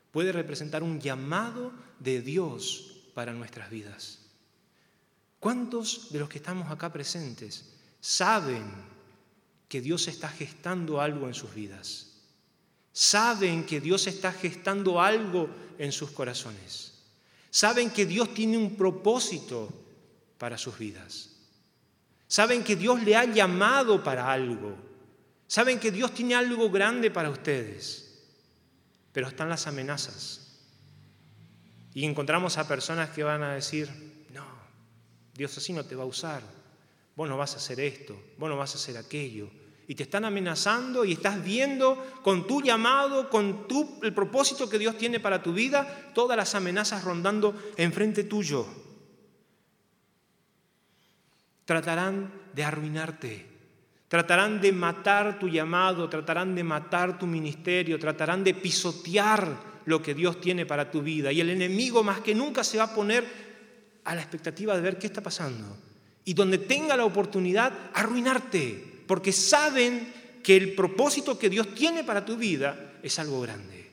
Puede 0.09 0.31
representar 0.31 0.83
un 0.83 1.01
llamado 1.01 1.73
de 1.99 2.21
Dios 2.21 2.95
para 3.13 3.33
nuestras 3.33 3.69
vidas. 3.69 4.19
¿Cuántos 5.37 6.13
de 6.13 6.19
los 6.19 6.29
que 6.29 6.37
estamos 6.37 6.71
acá 6.71 6.93
presentes 6.93 7.73
saben 7.99 8.63
que 9.67 9.81
Dios 9.81 10.07
está 10.07 10.29
gestando 10.29 11.01
algo 11.01 11.27
en 11.27 11.33
sus 11.33 11.53
vidas? 11.53 12.13
Saben 12.93 13.65
que 13.65 13.81
Dios 13.81 14.07
está 14.07 14.31
gestando 14.31 15.01
algo 15.01 15.49
en 15.77 15.91
sus 15.91 16.11
corazones. 16.11 16.93
Saben 17.49 17.89
que 17.89 18.05
Dios 18.05 18.33
tiene 18.33 18.57
un 18.57 18.77
propósito 18.77 19.67
para 20.37 20.57
sus 20.57 20.77
vidas. 20.79 21.31
Saben 22.31 22.63
que 22.63 22.77
Dios 22.77 23.03
le 23.03 23.17
ha 23.17 23.25
llamado 23.25 24.01
para 24.01 24.31
algo. 24.31 24.73
Saben 25.47 25.81
que 25.81 25.91
Dios 25.91 26.13
tiene 26.13 26.33
algo 26.33 26.69
grande 26.71 27.11
para 27.11 27.29
ustedes. 27.29 28.23
Pero 29.11 29.27
están 29.27 29.49
las 29.49 29.67
amenazas. 29.67 30.61
Y 31.93 32.05
encontramos 32.05 32.57
a 32.57 32.69
personas 32.69 33.09
que 33.09 33.25
van 33.25 33.43
a 33.43 33.53
decir, 33.55 33.89
no, 34.33 34.45
Dios 35.33 35.57
así 35.57 35.73
no 35.73 35.83
te 35.83 35.93
va 35.93 36.03
a 36.03 36.05
usar. 36.05 36.41
Vos 37.17 37.27
no 37.27 37.35
vas 37.35 37.55
a 37.55 37.57
hacer 37.57 37.81
esto, 37.81 38.17
vos 38.37 38.49
no 38.49 38.55
vas 38.55 38.75
a 38.75 38.77
hacer 38.77 38.95
aquello. 38.95 39.49
Y 39.89 39.95
te 39.95 40.03
están 40.03 40.23
amenazando 40.23 41.03
y 41.03 41.11
estás 41.11 41.43
viendo 41.43 42.21
con 42.23 42.47
tu 42.47 42.61
llamado, 42.61 43.29
con 43.29 43.67
tu, 43.67 43.99
el 44.03 44.13
propósito 44.13 44.69
que 44.69 44.79
Dios 44.79 44.97
tiene 44.97 45.19
para 45.19 45.43
tu 45.43 45.51
vida, 45.51 46.13
todas 46.15 46.37
las 46.37 46.55
amenazas 46.55 47.03
rondando 47.03 47.73
enfrente 47.75 48.23
tuyo 48.23 48.80
tratarán 51.71 52.29
de 52.53 52.65
arruinarte, 52.65 53.45
tratarán 54.09 54.59
de 54.59 54.73
matar 54.73 55.39
tu 55.39 55.47
llamado, 55.47 56.09
tratarán 56.09 56.53
de 56.53 56.65
matar 56.65 57.17
tu 57.17 57.25
ministerio, 57.25 57.97
tratarán 57.97 58.43
de 58.43 58.53
pisotear 58.53 59.55
lo 59.85 60.01
que 60.01 60.13
Dios 60.13 60.41
tiene 60.41 60.65
para 60.65 60.91
tu 60.91 61.01
vida. 61.01 61.31
Y 61.31 61.39
el 61.39 61.49
enemigo 61.49 62.03
más 62.03 62.19
que 62.19 62.35
nunca 62.35 62.65
se 62.65 62.77
va 62.77 62.83
a 62.83 62.93
poner 62.93 63.25
a 64.03 64.13
la 64.13 64.19
expectativa 64.19 64.75
de 64.75 64.81
ver 64.81 64.99
qué 64.99 65.07
está 65.07 65.23
pasando. 65.23 65.77
Y 66.25 66.33
donde 66.33 66.57
tenga 66.57 66.97
la 66.97 67.05
oportunidad, 67.05 67.71
arruinarte, 67.93 69.05
porque 69.07 69.31
saben 69.31 70.13
que 70.43 70.57
el 70.57 70.75
propósito 70.75 71.39
que 71.39 71.49
Dios 71.49 71.73
tiene 71.73 72.03
para 72.03 72.25
tu 72.25 72.35
vida 72.35 72.95
es 73.01 73.17
algo 73.17 73.39
grande. 73.39 73.91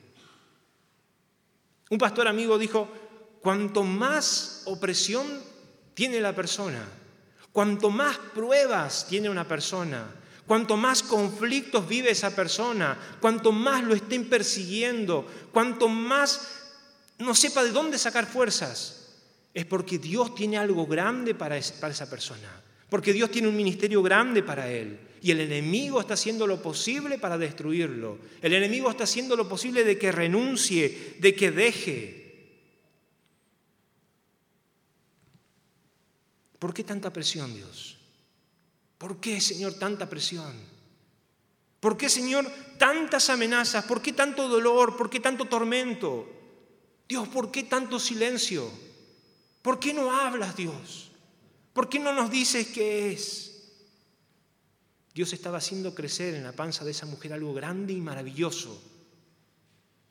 Un 1.89 1.97
pastor 1.97 2.27
amigo 2.27 2.57
dijo, 2.57 2.91
cuanto 3.39 3.85
más 3.85 4.63
opresión 4.65 5.25
tiene 5.93 6.19
la 6.19 6.35
persona, 6.35 6.85
Cuanto 7.51 7.89
más 7.89 8.17
pruebas 8.33 9.07
tiene 9.07 9.29
una 9.29 9.47
persona, 9.47 10.05
cuanto 10.45 10.77
más 10.77 11.03
conflictos 11.03 11.87
vive 11.87 12.11
esa 12.11 12.35
persona, 12.35 12.97
cuanto 13.19 13.51
más 13.51 13.83
lo 13.83 13.93
estén 13.93 14.29
persiguiendo, 14.29 15.25
cuanto 15.51 15.87
más 15.87 16.41
no 17.19 17.35
sepa 17.35 17.63
de 17.63 17.71
dónde 17.71 17.97
sacar 17.97 18.25
fuerzas, 18.25 19.13
es 19.53 19.65
porque 19.65 19.97
Dios 19.97 20.35
tiene 20.35 20.57
algo 20.57 20.85
grande 20.85 21.35
para 21.35 21.57
esa 21.57 22.09
persona, 22.09 22.61
porque 22.89 23.13
Dios 23.13 23.29
tiene 23.31 23.47
un 23.47 23.55
ministerio 23.55 24.01
grande 24.01 24.41
para 24.41 24.69
él. 24.71 24.99
Y 25.21 25.31
el 25.31 25.41
enemigo 25.41 25.99
está 25.99 26.13
haciendo 26.13 26.47
lo 26.47 26.61
posible 26.61 27.17
para 27.17 27.37
destruirlo. 27.37 28.17
El 28.41 28.53
enemigo 28.53 28.89
está 28.89 29.03
haciendo 29.03 29.35
lo 29.35 29.49
posible 29.49 29.83
de 29.83 29.97
que 29.97 30.11
renuncie, 30.11 31.17
de 31.19 31.35
que 31.35 31.51
deje. 31.51 32.18
¿Por 36.59 36.73
qué 36.73 36.83
tanta 36.83 37.11
presión, 37.11 37.53
Dios? 37.53 37.97
¿Por 38.97 39.19
qué, 39.21 39.39
Señor, 39.39 39.75
tanta 39.75 40.09
presión? 40.09 40.53
¿Por 41.79 41.97
qué, 41.97 42.09
Señor, 42.09 42.45
tantas 42.77 43.29
amenazas? 43.29 43.85
¿Por 43.85 44.01
qué 44.01 44.11
tanto 44.11 44.49
dolor? 44.49 44.97
¿Por 44.97 45.09
qué 45.09 45.21
tanto 45.21 45.45
tormento? 45.45 46.27
Dios, 47.07 47.27
¿por 47.29 47.49
qué 47.49 47.63
tanto 47.63 47.97
silencio? 47.97 48.69
¿Por 49.61 49.79
qué 49.79 49.93
no 49.93 50.15
hablas, 50.15 50.55
Dios? 50.57 51.11
¿Por 51.73 51.87
qué 51.87 51.99
no 51.99 52.13
nos 52.13 52.29
dices 52.29 52.67
qué 52.67 53.13
es? 53.13 53.49
Dios 55.13 55.33
estaba 55.33 55.57
haciendo 55.57 55.95
crecer 55.95 56.35
en 56.35 56.43
la 56.43 56.51
panza 56.51 56.83
de 56.83 56.91
esa 56.91 57.05
mujer 57.05 57.33
algo 57.33 57.53
grande 57.53 57.93
y 57.93 58.01
maravilloso 58.01 58.81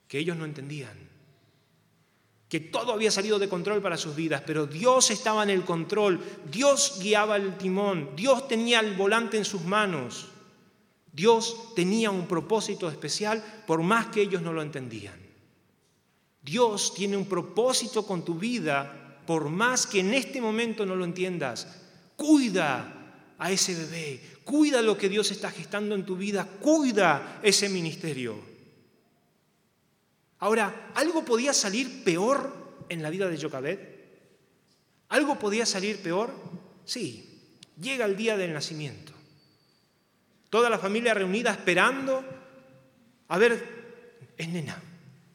que 0.08 0.18
ellos 0.18 0.36
no 0.36 0.44
entendían. 0.44 1.07
Que 2.48 2.60
todo 2.60 2.92
había 2.92 3.10
salido 3.10 3.38
de 3.38 3.48
control 3.48 3.82
para 3.82 3.96
sus 3.96 4.16
vidas, 4.16 4.42
pero 4.46 4.66
Dios 4.66 5.10
estaba 5.10 5.42
en 5.42 5.50
el 5.50 5.64
control, 5.64 6.20
Dios 6.50 6.98
guiaba 7.00 7.36
el 7.36 7.58
timón, 7.58 8.10
Dios 8.16 8.48
tenía 8.48 8.80
el 8.80 8.94
volante 8.94 9.36
en 9.36 9.44
sus 9.44 9.64
manos. 9.64 10.28
Dios 11.12 11.74
tenía 11.74 12.10
un 12.10 12.26
propósito 12.26 12.88
especial 12.88 13.42
por 13.66 13.82
más 13.82 14.06
que 14.06 14.22
ellos 14.22 14.40
no 14.40 14.52
lo 14.52 14.62
entendían. 14.62 15.18
Dios 16.40 16.94
tiene 16.94 17.16
un 17.16 17.26
propósito 17.26 18.06
con 18.06 18.24
tu 18.24 18.34
vida 18.34 19.20
por 19.26 19.50
más 19.50 19.86
que 19.86 20.00
en 20.00 20.14
este 20.14 20.40
momento 20.40 20.86
no 20.86 20.96
lo 20.96 21.04
entiendas. 21.04 21.66
Cuida 22.16 23.34
a 23.38 23.52
ese 23.52 23.74
bebé, 23.74 24.22
cuida 24.42 24.80
lo 24.80 24.96
que 24.96 25.10
Dios 25.10 25.30
está 25.30 25.50
gestando 25.50 25.94
en 25.94 26.06
tu 26.06 26.16
vida, 26.16 26.48
cuida 26.60 27.40
ese 27.42 27.68
ministerio. 27.68 28.47
Ahora, 30.40 30.92
¿algo 30.94 31.24
podía 31.24 31.52
salir 31.52 32.04
peor 32.04 32.84
en 32.88 33.02
la 33.02 33.10
vida 33.10 33.28
de 33.28 33.40
Jocabed? 33.40 33.78
¿Algo 35.08 35.38
podía 35.38 35.66
salir 35.66 36.00
peor? 36.00 36.32
Sí, 36.84 37.50
llega 37.80 38.04
el 38.04 38.16
día 38.16 38.36
del 38.36 38.52
nacimiento. 38.52 39.12
Toda 40.50 40.70
la 40.70 40.78
familia 40.78 41.14
reunida 41.14 41.50
esperando. 41.50 42.24
A 43.28 43.38
ver, 43.38 44.32
es 44.36 44.48
nena, 44.48 44.80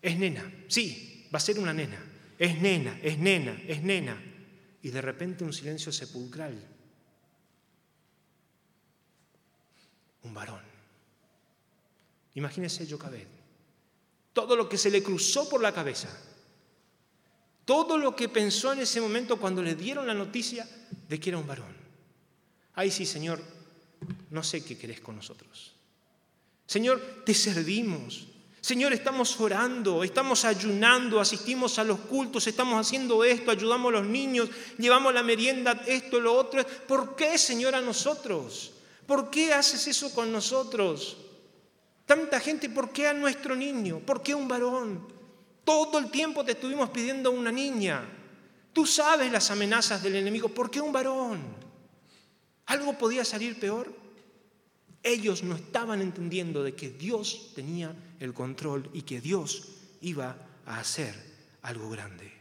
es 0.02 0.18
nena. 0.18 0.52
Sí, 0.68 1.28
va 1.34 1.38
a 1.38 1.42
ser 1.42 1.60
una 1.60 1.74
nena. 1.74 2.04
Es 2.40 2.60
nena, 2.60 2.98
es 3.04 3.18
nena, 3.18 3.62
es 3.68 3.84
nena. 3.84 4.22
Y 4.82 4.90
de 4.90 5.02
repente 5.02 5.44
un 5.44 5.54
silencio 5.54 5.92
sepulcral. 5.92 6.56
Un 10.24 10.34
varón. 10.34 10.62
Imagínese 12.36 12.88
Jocabed. 12.90 13.33
Todo 14.34 14.56
lo 14.56 14.68
que 14.68 14.78
se 14.78 14.92
le 14.92 15.04
cruzó 15.04 15.48
por 15.48 15.62
la 15.62 15.72
cabeza. 15.72 16.10
Todo 17.66 17.98
lo 17.98 18.16
que 18.16 18.28
pensó 18.28 18.74
en 18.74 18.80
ese 18.80 19.00
momento 19.00 19.38
cuando 19.38 19.62
le 19.62 19.76
dieron 19.76 20.06
la 20.06 20.14
noticia 20.14 20.68
de 21.08 21.20
que 21.20 21.30
era 21.30 21.38
un 21.38 21.48
varón. 21.48 21.74
Ay, 22.74 22.92
sí, 22.92 23.06
Señor, 23.06 23.42
no 24.32 24.44
sé 24.44 24.66
qué 24.66 24.78
querés 24.78 25.00
con 25.00 25.16
nosotros. 25.16 25.74
Señor, 26.66 27.24
te 27.26 27.34
servimos. 27.34 28.28
Señor, 28.60 28.94
estamos 28.94 29.40
orando, 29.40 30.04
estamos 30.04 30.46
ayunando, 30.46 31.20
asistimos 31.20 31.78
a 31.80 31.84
los 31.84 32.00
cultos, 32.00 32.48
estamos 32.48 32.80
haciendo 32.80 33.24
esto, 33.24 33.52
ayudamos 33.52 33.90
a 33.90 34.00
los 34.00 34.08
niños, 34.08 34.50
llevamos 34.78 35.14
la 35.14 35.22
merienda, 35.22 35.84
esto, 35.86 36.20
lo 36.20 36.34
otro. 36.34 36.66
¿Por 36.88 37.16
qué, 37.16 37.38
Señor, 37.38 37.76
a 37.76 37.82
nosotros? 37.82 38.72
¿Por 39.06 39.30
qué 39.30 39.54
haces 39.54 39.86
eso 39.88 40.14
con 40.14 40.32
nosotros? 40.32 41.18
Tanta 42.06 42.40
gente, 42.40 42.70
¿por 42.70 42.92
qué 42.92 43.08
a 43.08 43.14
nuestro 43.14 43.56
niño? 43.56 44.00
¿Por 44.00 44.22
qué 44.22 44.36
un 44.36 44.48
varón? 44.48 45.08
Todo 45.64 46.00
el 46.00 46.12
tiempo 46.12 46.44
te 46.44 46.52
estuvimos 46.52 46.90
pidiendo 46.90 47.32
una 47.32 47.52
niña. 47.52 48.04
Tú 48.74 48.86
sabes 48.86 49.32
las 49.32 49.52
amenazas 49.52 50.04
del 50.04 50.16
enemigo, 50.16 50.50
¿por 50.50 50.70
qué 50.70 50.82
un 50.82 50.92
varón? 50.92 51.42
¿Algo 52.66 52.98
podía 52.98 53.24
salir 53.24 53.60
peor? 53.60 53.94
Ellos 55.02 55.44
no 55.44 55.56
estaban 55.56 56.02
entendiendo 56.02 56.64
de 56.64 56.74
que 56.74 56.90
Dios 56.90 57.52
tenía 57.56 57.94
el 58.20 58.34
control 58.34 58.90
y 58.94 59.04
que 59.04 59.22
Dios 59.22 59.70
iba 60.02 60.36
a 60.66 60.80
hacer 60.80 61.14
algo 61.62 61.90
grande. 61.90 62.32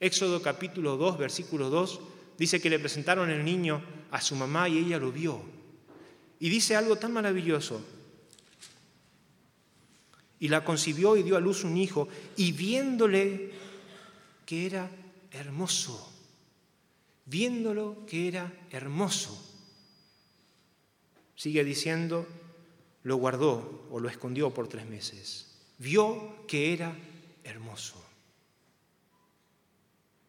Éxodo 0.00 0.42
capítulo 0.42 0.96
2, 0.96 1.18
versículo 1.18 1.70
2, 1.70 2.00
dice 2.38 2.60
que 2.60 2.70
le 2.70 2.78
presentaron 2.78 3.30
el 3.30 3.44
niño 3.44 3.82
a 4.10 4.20
su 4.20 4.34
mamá 4.34 4.68
y 4.68 4.78
ella 4.78 4.98
lo 4.98 5.12
vio. 5.12 5.40
Y 6.40 6.48
dice 6.48 6.76
algo 6.76 6.96
tan 6.96 7.12
maravilloso. 7.12 7.80
Y 10.42 10.48
la 10.48 10.64
concibió 10.64 11.16
y 11.16 11.22
dio 11.22 11.36
a 11.36 11.40
luz 11.40 11.62
un 11.62 11.78
hijo, 11.78 12.08
y 12.36 12.50
viéndole 12.50 13.52
que 14.44 14.66
era 14.66 14.90
hermoso, 15.30 16.12
viéndolo 17.24 18.04
que 18.06 18.26
era 18.26 18.52
hermoso, 18.70 19.52
Sigue 21.42 21.64
diciendo, 21.64 22.24
lo 23.02 23.16
guardó 23.16 23.88
o 23.90 23.98
lo 23.98 24.08
escondió 24.08 24.54
por 24.54 24.68
tres 24.68 24.86
meses. 24.86 25.48
Vio 25.78 26.46
que 26.46 26.72
era 26.72 26.96
hermoso. 27.42 28.00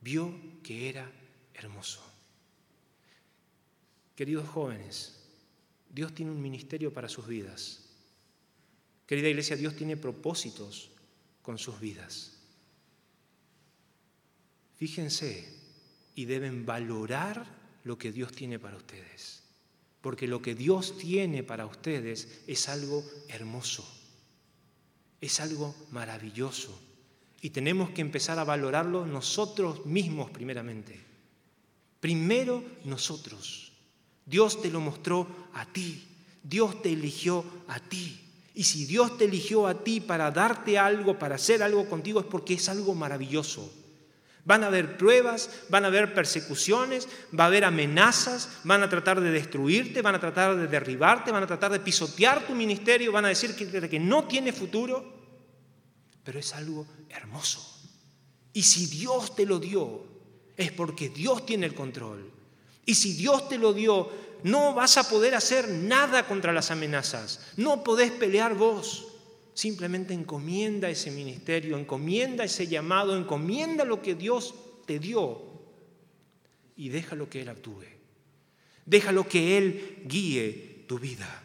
Vio 0.02 0.34
que 0.63 0.89
era 0.89 1.08
hermoso. 1.54 2.02
Queridos 4.15 4.49
jóvenes, 4.49 5.19
Dios 5.91 6.15
tiene 6.15 6.32
un 6.32 6.41
ministerio 6.41 6.91
para 6.91 7.08
sus 7.08 7.28
vidas. 7.28 7.83
Querida 9.13 9.30
iglesia, 9.30 9.56
Dios 9.56 9.76
tiene 9.76 9.95
propósitos 9.95 10.89
con 11.43 11.60
sus 11.60 11.80
vidas. 11.80 12.32
Fíjense 14.76 15.47
y 16.15 16.26
deben 16.26 16.65
valorar 16.65 17.45
lo 17.84 17.97
que 17.97 18.12
Dios 18.12 18.32
tiene 18.32 18.58
para 18.58 18.76
ustedes 18.76 19.43
porque 20.04 20.28
lo 20.28 20.41
que 20.41 20.54
Dios 20.54 20.97
tiene 20.97 21.43
para 21.43 21.65
ustedes 21.65 22.41
es 22.45 22.67
algo 22.67 23.10
hermoso, 23.30 23.88
es 25.21 25.39
algo 25.39 25.73
maravilloso. 25.91 26.78
Y 27.39 27.52
tenemos 27.52 27.91
que 27.91 28.02
empezar 28.02 28.38
a 28.38 28.43
valorarlo 28.43 29.06
nosotros 29.06 29.86
mismos 29.86 30.30
primeramente. 30.30 30.99
Primero 32.02 32.65
nosotros. 32.84 33.71
Dios 34.26 34.62
te 34.62 34.69
lo 34.69 34.82
mostró 34.82 35.26
a 35.54 35.65
ti, 35.67 36.04
Dios 36.43 36.82
te 36.82 36.91
eligió 36.91 37.45
a 37.69 37.80
ti. 37.80 38.22
Y 38.54 38.63
si 38.63 38.86
Dios 38.86 39.18
te 39.18 39.26
eligió 39.26 39.66
a 39.66 39.84
ti 39.84 40.00
para 40.00 40.30
darte 40.30 40.78
algo, 40.78 41.18
para 41.18 41.36
hacer 41.36 41.63
algo 41.63 41.89
contigo, 41.89 42.20
es 42.20 42.26
porque 42.26 42.54
es 42.54 42.70
algo 42.70 42.94
maravilloso. 42.94 43.72
Van 44.46 44.63
a 44.63 44.68
haber 44.68 44.98
pruebas, 44.98 45.50
van 45.70 45.86
a 45.86 45.88
haber 45.88 46.13
persecuciones, 46.13 47.08
va 47.38 47.46
a 47.46 47.48
haber 47.48 47.63
amenazas, 47.63 48.50
van 48.63 48.84
a 48.84 48.89
tratar 48.89 49.22
de 49.22 49.32
destruirte, 49.32 50.02
van 50.02 50.16
a 50.16 50.20
tratar 50.20 50.56
de 50.58 50.68
derribarte, 50.68 51.32
van 51.32 51.44
a 51.44 51.48
tratar 51.48 51.72
de 51.72 51.80
pisotear 51.80 52.46
tu 52.46 52.54
ministerio, 52.54 53.12
van 53.12 53.26
a 53.26 53.30
decir 53.30 53.56
que, 53.56 53.89
que 53.89 54.00
no 54.00 54.26
tiene 54.26 54.52
futuro, 54.52 55.13
pero 56.24 56.39
es 56.39 56.54
algo 56.54 56.86
hermoso. 57.10 57.74
Y 58.52 58.63
si 58.63 58.86
Dios 58.86 59.36
te 59.36 59.46
lo 59.46 59.60
dio, 59.60 60.04
es 60.58 60.72
porque 60.72 61.10
Dios 61.10 61.46
tiene 61.46 61.66
el 61.66 61.74
control. 61.74 62.30
Y 62.86 62.96
si 62.96 63.13
Dios 63.13 63.48
te 63.48 63.58
lo 63.58 63.74
dio, 63.74 64.10
no 64.43 64.73
vas 64.73 64.97
a 64.97 65.10
poder 65.10 65.36
hacer 65.36 65.69
nada 65.69 66.27
contra 66.27 66.51
las 66.53 66.71
amenazas, 66.71 67.39
no 67.58 67.84
podés 67.84 68.12
pelear 68.12 68.56
vos. 68.56 69.08
Simplemente 69.56 70.13
encomienda 70.13 70.89
ese 70.89 71.12
ministerio, 71.12 71.77
encomienda 71.77 72.43
ese 72.43 72.67
llamado, 72.67 73.15
encomienda 73.15 73.86
lo 73.86 74.01
que 74.01 74.15
Dios 74.15 74.56
te 74.86 74.97
dio 74.99 75.53
y 76.75 76.89
déjalo 76.89 77.29
que 77.29 77.41
Él 77.41 77.49
actúe. 77.49 77.84
Déjalo 78.86 79.27
que 79.27 79.58
Él 79.58 80.03
guíe 80.06 80.86
tu 80.88 80.97
vida. 80.99 81.43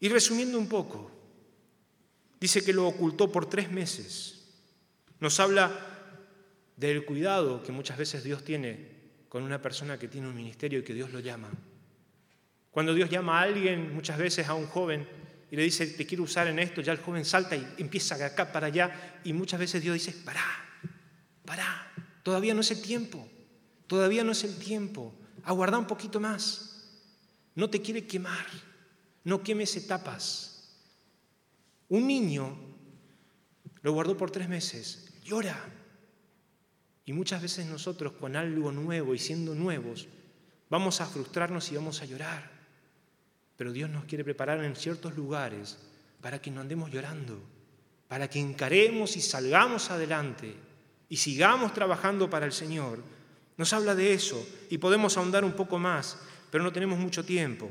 Y 0.00 0.08
resumiendo 0.08 0.58
un 0.58 0.68
poco, 0.68 1.10
dice 2.40 2.62
que 2.62 2.72
lo 2.72 2.86
ocultó 2.86 3.30
por 3.30 3.46
tres 3.46 3.70
meses. 3.70 4.44
Nos 5.20 5.40
habla 5.40 5.94
del 6.76 7.04
cuidado 7.04 7.62
que 7.62 7.72
muchas 7.72 7.96
veces 7.96 8.24
Dios 8.24 8.44
tiene 8.44 8.93
con 9.34 9.42
una 9.42 9.60
persona 9.60 9.98
que 9.98 10.06
tiene 10.06 10.28
un 10.28 10.36
ministerio 10.36 10.78
y 10.78 10.84
que 10.84 10.94
Dios 10.94 11.10
lo 11.10 11.18
llama. 11.18 11.50
Cuando 12.70 12.94
Dios 12.94 13.10
llama 13.10 13.40
a 13.40 13.42
alguien, 13.42 13.92
muchas 13.92 14.16
veces 14.16 14.46
a 14.46 14.54
un 14.54 14.68
joven, 14.68 15.08
y 15.50 15.56
le 15.56 15.64
dice, 15.64 15.88
te 15.88 16.06
quiero 16.06 16.22
usar 16.22 16.46
en 16.46 16.60
esto, 16.60 16.80
ya 16.80 16.92
el 16.92 17.00
joven 17.00 17.24
salta 17.24 17.56
y 17.56 17.66
empieza 17.78 18.16
de 18.16 18.22
acá 18.22 18.52
para 18.52 18.68
allá 18.68 19.18
y 19.24 19.32
muchas 19.32 19.58
veces 19.58 19.82
Dios 19.82 19.94
dice, 19.94 20.12
pará, 20.24 20.46
pará, 21.44 21.92
todavía 22.22 22.54
no 22.54 22.60
es 22.60 22.70
el 22.70 22.80
tiempo, 22.80 23.28
todavía 23.88 24.22
no 24.22 24.30
es 24.30 24.44
el 24.44 24.56
tiempo, 24.56 25.12
aguarda 25.42 25.78
un 25.78 25.88
poquito 25.88 26.20
más, 26.20 26.88
no 27.56 27.68
te 27.68 27.82
quiere 27.82 28.06
quemar, 28.06 28.46
no 29.24 29.42
quemes 29.42 29.74
etapas. 29.74 30.78
Un 31.88 32.06
niño 32.06 32.56
lo 33.82 33.92
guardó 33.92 34.16
por 34.16 34.30
tres 34.30 34.48
meses, 34.48 35.12
llora. 35.24 35.60
Y 37.06 37.12
muchas 37.12 37.42
veces 37.42 37.66
nosotros 37.66 38.12
con 38.14 38.34
algo 38.36 38.72
nuevo 38.72 39.14
y 39.14 39.18
siendo 39.18 39.54
nuevos, 39.54 40.08
vamos 40.70 41.00
a 41.00 41.06
frustrarnos 41.06 41.70
y 41.70 41.76
vamos 41.76 42.00
a 42.00 42.06
llorar. 42.06 42.50
Pero 43.56 43.72
Dios 43.72 43.90
nos 43.90 44.04
quiere 44.04 44.24
preparar 44.24 44.64
en 44.64 44.74
ciertos 44.74 45.14
lugares 45.14 45.78
para 46.20 46.40
que 46.40 46.50
no 46.50 46.62
andemos 46.62 46.90
llorando, 46.90 47.38
para 48.08 48.28
que 48.28 48.40
encaremos 48.40 49.16
y 49.16 49.20
salgamos 49.20 49.90
adelante 49.90 50.54
y 51.08 51.16
sigamos 51.16 51.74
trabajando 51.74 52.30
para 52.30 52.46
el 52.46 52.52
Señor. 52.52 53.00
Nos 53.56 53.72
habla 53.72 53.94
de 53.94 54.14
eso 54.14 54.44
y 54.70 54.78
podemos 54.78 55.16
ahondar 55.16 55.44
un 55.44 55.52
poco 55.52 55.78
más, 55.78 56.18
pero 56.50 56.64
no 56.64 56.72
tenemos 56.72 56.98
mucho 56.98 57.24
tiempo. 57.24 57.70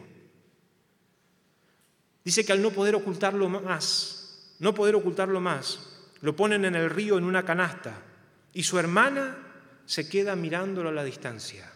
Dice 2.24 2.46
que 2.46 2.54
al 2.54 2.62
no 2.62 2.70
poder 2.70 2.96
ocultarlo 2.96 3.50
más, 3.50 4.56
no 4.60 4.74
poder 4.74 4.96
ocultarlo 4.96 5.42
más, 5.42 5.80
lo 6.22 6.36
ponen 6.36 6.64
en 6.64 6.76
el 6.76 6.90
río 6.90 7.18
en 7.18 7.26
una 7.26 7.44
canasta 7.44 8.13
y 8.54 8.64
su 8.64 8.78
hermana 8.78 9.38
se 9.86 10.08
queda 10.08 10.36
mirándolo 10.36 10.90
a 10.90 10.94
la 10.94 11.04
distancia. 11.04 11.72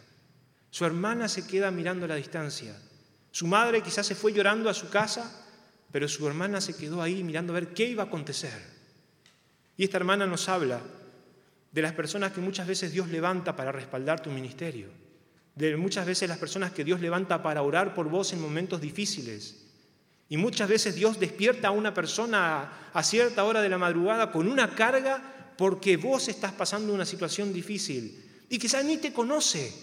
Su 0.70 0.86
hermana 0.86 1.28
se 1.28 1.48
queda 1.48 1.72
mirando 1.72 2.06
a 2.06 2.10
la 2.10 2.16
distancia. 2.16 2.76
Su 3.32 3.48
madre 3.48 3.82
quizás 3.82 4.06
se 4.06 4.16
fue 4.16 4.34
llorando 4.34 4.70
a 4.70 4.74
su 4.74 4.90
casa, 4.90 5.46
pero 5.92 6.08
su 6.08 6.28
hermana 6.28 6.62
se 6.62 6.76
quedó 6.76 7.02
ahí 7.02 7.24
mirando 7.24 7.54
a 7.54 7.60
ver 7.60 7.74
qué 7.74 7.86
iba 7.86 8.04
a 8.04 8.08
acontecer. 8.08 8.54
Y 9.76 9.84
esta 9.84 9.98
hermana 9.98 10.26
nos 10.26 10.48
habla 10.50 10.82
de 11.72 11.82
las 11.82 11.94
personas 11.94 12.32
que 12.32 12.42
muchas 12.42 12.68
veces 12.68 12.92
Dios 12.92 13.10
levanta 13.10 13.56
para 13.56 13.72
respaldar 13.72 14.22
tu 14.22 14.30
ministerio, 14.30 14.90
de 15.56 15.76
muchas 15.78 16.06
veces 16.06 16.30
las 16.30 16.38
personas 16.38 16.72
que 16.72 16.84
Dios 16.84 17.02
levanta 17.02 17.42
para 17.44 17.62
orar 17.62 17.94
por 17.94 18.10
vos 18.10 18.34
en 18.34 18.42
momentos 18.42 18.82
difíciles, 18.82 19.66
y 20.30 20.38
muchas 20.38 20.68
veces 20.68 20.96
Dios 20.96 21.20
despierta 21.20 21.70
a 21.70 21.72
una 21.72 21.94
persona 21.94 22.90
a 22.94 23.04
cierta 23.04 23.44
hora 23.44 23.62
de 23.62 23.70
la 23.70 23.78
madrugada 23.78 24.32
con 24.32 24.48
una 24.48 24.76
carga 24.76 25.37
porque 25.58 25.98
vos 25.98 26.28
estás 26.28 26.54
pasando 26.54 26.94
una 26.94 27.06
situación 27.06 27.52
difícil. 27.52 28.24
Y 28.50 28.60
quizás 28.60 28.86
ni 28.86 28.98
te 28.98 29.12
conoce, 29.12 29.74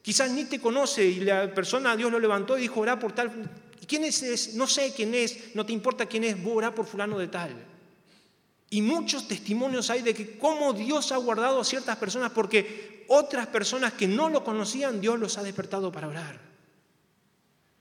quizás 0.00 0.30
ni 0.30 0.44
te 0.44 0.60
conoce 0.60 1.04
y 1.04 1.20
la 1.20 1.52
persona 1.52 1.96
Dios 1.96 2.10
lo 2.10 2.18
levantó 2.20 2.56
y 2.56 2.62
dijo, 2.62 2.80
orá 2.80 2.98
por 2.98 3.12
tal. 3.12 3.30
¿Quién 3.86 4.04
es? 4.04 4.54
No 4.54 4.66
sé 4.66 4.92
quién 4.94 5.14
es, 5.14 5.54
no 5.54 5.66
te 5.66 5.72
importa 5.72 6.06
quién 6.06 6.24
es, 6.24 6.42
vos 6.42 6.56
orá 6.56 6.74
por 6.74 6.86
fulano 6.86 7.18
de 7.18 7.28
tal. 7.28 7.50
Y 8.70 8.82
muchos 8.82 9.28
testimonios 9.28 9.90
hay 9.90 10.02
de 10.02 10.14
que 10.14 10.38
cómo 10.38 10.72
Dios 10.72 11.12
ha 11.12 11.16
guardado 11.16 11.60
a 11.60 11.64
ciertas 11.64 11.96
personas 11.96 12.32
porque 12.32 13.04
otras 13.08 13.46
personas 13.48 13.92
que 13.92 14.08
no 14.08 14.28
lo 14.28 14.42
conocían, 14.42 15.00
Dios 15.00 15.18
los 15.18 15.38
ha 15.38 15.42
despertado 15.42 15.92
para 15.92 16.08
orar. 16.08 16.40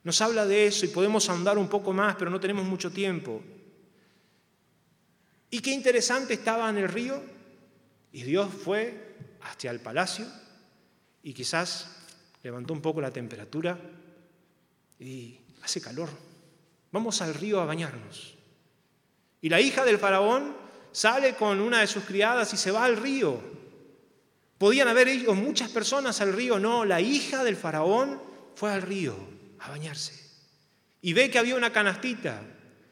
Nos 0.04 0.22
habla 0.22 0.46
de 0.46 0.68
eso 0.68 0.86
y 0.86 0.90
podemos 0.90 1.28
andar 1.30 1.58
un 1.58 1.68
poco 1.68 1.92
más, 1.92 2.16
pero 2.16 2.30
no 2.30 2.40
tenemos 2.40 2.66
mucho 2.66 2.92
tiempo. 2.92 3.42
Y 5.50 5.60
qué 5.60 5.72
interesante 5.72 6.36
estaba 6.36 6.70
en 6.70 6.78
el 6.78 6.90
río 6.90 7.35
y 8.16 8.24
Dios 8.24 8.50
fue 8.50 9.18
hacia 9.42 9.72
el 9.72 9.82
palacio 9.82 10.26
y 11.22 11.34
quizás 11.34 11.98
levantó 12.44 12.72
un 12.72 12.82
poco 12.82 13.02
la 13.02 13.12
temperatura 13.12 13.78
y 14.98 15.38
hace 15.62 15.82
calor. 15.82 16.08
Vamos 16.94 17.22
al 17.22 17.34
río 17.34 17.60
a 17.60 17.66
bañarnos. 17.66 18.36
Y 19.42 19.50
la 19.50 19.60
hija 19.60 19.84
del 19.84 19.98
faraón 19.98 20.56
sale 20.94 21.36
con 21.36 21.60
una 21.60 21.82
de 21.82 21.88
sus 21.88 22.06
criadas 22.06 22.54
y 22.54 22.58
se 22.58 22.72
va 22.72 22.86
al 22.86 22.96
río. 22.96 23.38
Podían 24.58 24.88
haber 24.88 25.10
ido 25.10 25.36
muchas 25.36 25.70
personas 25.70 26.22
al 26.22 26.32
río, 26.32 26.58
no, 26.58 26.86
la 26.86 27.02
hija 27.02 27.44
del 27.44 27.58
faraón 27.58 28.22
fue 28.56 28.72
al 28.72 28.82
río 28.82 29.14
a 29.60 29.72
bañarse. 29.72 30.14
Y 31.02 31.12
ve 31.12 31.30
que 31.30 31.38
había 31.38 31.58
una 31.58 31.74
canastita 31.74 32.42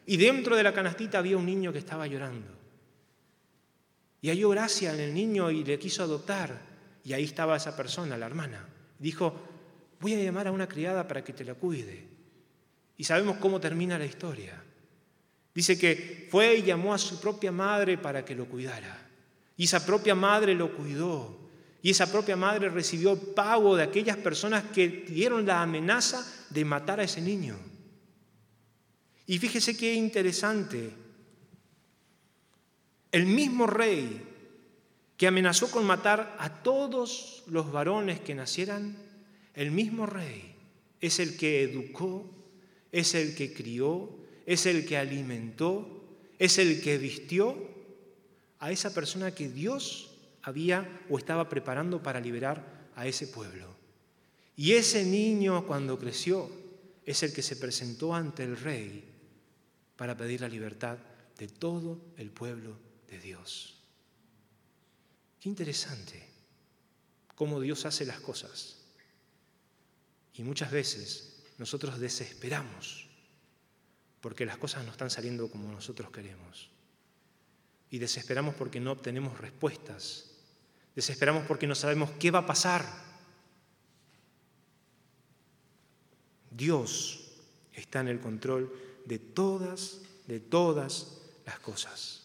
y 0.05 0.17
dentro 0.17 0.57
de 0.57 0.63
la 0.63 0.73
canastita 0.73 1.19
había 1.19 1.37
un 1.37 1.45
niño 1.45 1.71
que 1.71 1.79
estaba 1.79 2.07
llorando. 2.07 2.62
Y 4.23 4.29
halló 4.29 4.51
gracia 4.51 4.93
en 4.93 5.01
el 5.01 5.13
niño 5.13 5.51
y 5.51 5.65
le 5.65 5.77
quiso 5.77 6.01
adoptar. 6.01 6.57
Y 7.03 7.11
ahí 7.11 7.25
estaba 7.25 7.57
esa 7.57 7.75
persona, 7.75 8.17
la 8.17 8.25
hermana. 8.25 8.65
Dijo, 8.97 9.35
voy 9.99 10.13
a 10.13 10.23
llamar 10.23 10.47
a 10.47 10.53
una 10.53 10.65
criada 10.65 11.05
para 11.05 11.21
que 11.21 11.33
te 11.33 11.43
la 11.43 11.55
cuide. 11.55 12.07
Y 12.95 13.03
sabemos 13.03 13.35
cómo 13.35 13.59
termina 13.59 13.99
la 13.99 14.05
historia. 14.05 14.63
Dice 15.53 15.77
que 15.77 16.29
fue 16.31 16.55
y 16.55 16.63
llamó 16.63 16.93
a 16.93 16.97
su 16.97 17.19
propia 17.19 17.51
madre 17.51 17.97
para 17.97 18.23
que 18.23 18.33
lo 18.33 18.45
cuidara. 18.45 18.97
Y 19.57 19.65
esa 19.65 19.85
propia 19.85 20.15
madre 20.15 20.55
lo 20.55 20.73
cuidó. 20.73 21.37
Y 21.81 21.89
esa 21.89 22.09
propia 22.09 22.37
madre 22.37 22.69
recibió 22.69 23.17
pago 23.35 23.75
de 23.75 23.83
aquellas 23.83 24.15
personas 24.15 24.63
que 24.73 24.87
dieron 24.87 25.45
la 25.45 25.61
amenaza 25.61 26.25
de 26.49 26.63
matar 26.63 27.01
a 27.01 27.03
ese 27.03 27.19
niño. 27.19 27.57
Y 29.27 29.37
fíjese 29.37 29.75
qué 29.75 29.93
interesante. 29.93 31.02
El 33.13 33.27
mismo 33.27 33.67
rey 33.67 34.23
que 35.17 35.27
amenazó 35.27 35.69
con 35.69 35.85
matar 35.85 36.35
a 36.39 36.63
todos 36.63 37.43
los 37.45 37.71
varones 37.71 38.19
que 38.19 38.33
nacieran, 38.33 38.97
el 39.53 39.69
mismo 39.69 40.07
rey 40.07 40.55
es 40.99 41.19
el 41.19 41.37
que 41.37 41.61
educó, 41.61 42.27
es 42.91 43.13
el 43.13 43.35
que 43.35 43.53
crió, 43.53 44.09
es 44.47 44.65
el 44.65 44.87
que 44.87 44.97
alimentó, 44.97 46.03
es 46.39 46.57
el 46.57 46.81
que 46.81 46.97
vistió 46.97 47.55
a 48.57 48.71
esa 48.71 48.95
persona 48.95 49.35
que 49.35 49.47
Dios 49.47 50.17
había 50.41 51.03
o 51.07 51.19
estaba 51.19 51.47
preparando 51.49 52.01
para 52.01 52.19
liberar 52.19 52.89
a 52.95 53.05
ese 53.05 53.27
pueblo. 53.27 53.67
Y 54.55 54.71
ese 54.71 55.05
niño 55.05 55.67
cuando 55.67 55.99
creció 55.99 56.49
es 57.05 57.21
el 57.21 57.31
que 57.31 57.43
se 57.43 57.57
presentó 57.57 58.15
ante 58.15 58.43
el 58.43 58.57
rey 58.57 59.03
para 59.97 60.17
pedir 60.17 60.41
la 60.41 60.49
libertad 60.49 60.97
de 61.37 61.47
todo 61.47 61.99
el 62.17 62.31
pueblo 62.31 62.91
Dios. 63.19 63.75
Qué 65.39 65.49
interesante 65.49 66.29
cómo 67.35 67.59
Dios 67.59 67.85
hace 67.85 68.05
las 68.05 68.19
cosas. 68.19 68.77
Y 70.35 70.43
muchas 70.43 70.71
veces 70.71 71.43
nosotros 71.57 71.99
desesperamos 71.99 73.07
porque 74.21 74.45
las 74.45 74.57
cosas 74.57 74.85
no 74.85 74.91
están 74.91 75.09
saliendo 75.09 75.49
como 75.49 75.71
nosotros 75.71 76.11
queremos. 76.11 76.69
Y 77.89 77.99
desesperamos 77.99 78.55
porque 78.55 78.79
no 78.79 78.91
obtenemos 78.91 79.37
respuestas 79.37 80.33
Desesperamos 80.95 81.45
porque 81.47 81.67
no 81.67 81.75
sabemos 81.75 82.11
qué 82.19 82.31
va 82.31 82.39
a 82.39 82.45
pasar. 82.45 82.85
Dios 86.51 87.31
está 87.73 88.01
en 88.01 88.09
el 88.09 88.19
control 88.19 88.71
de 89.05 89.17
todas, 89.17 90.01
de 90.27 90.39
todas 90.39 91.17
las 91.45 91.59
cosas. 91.59 92.22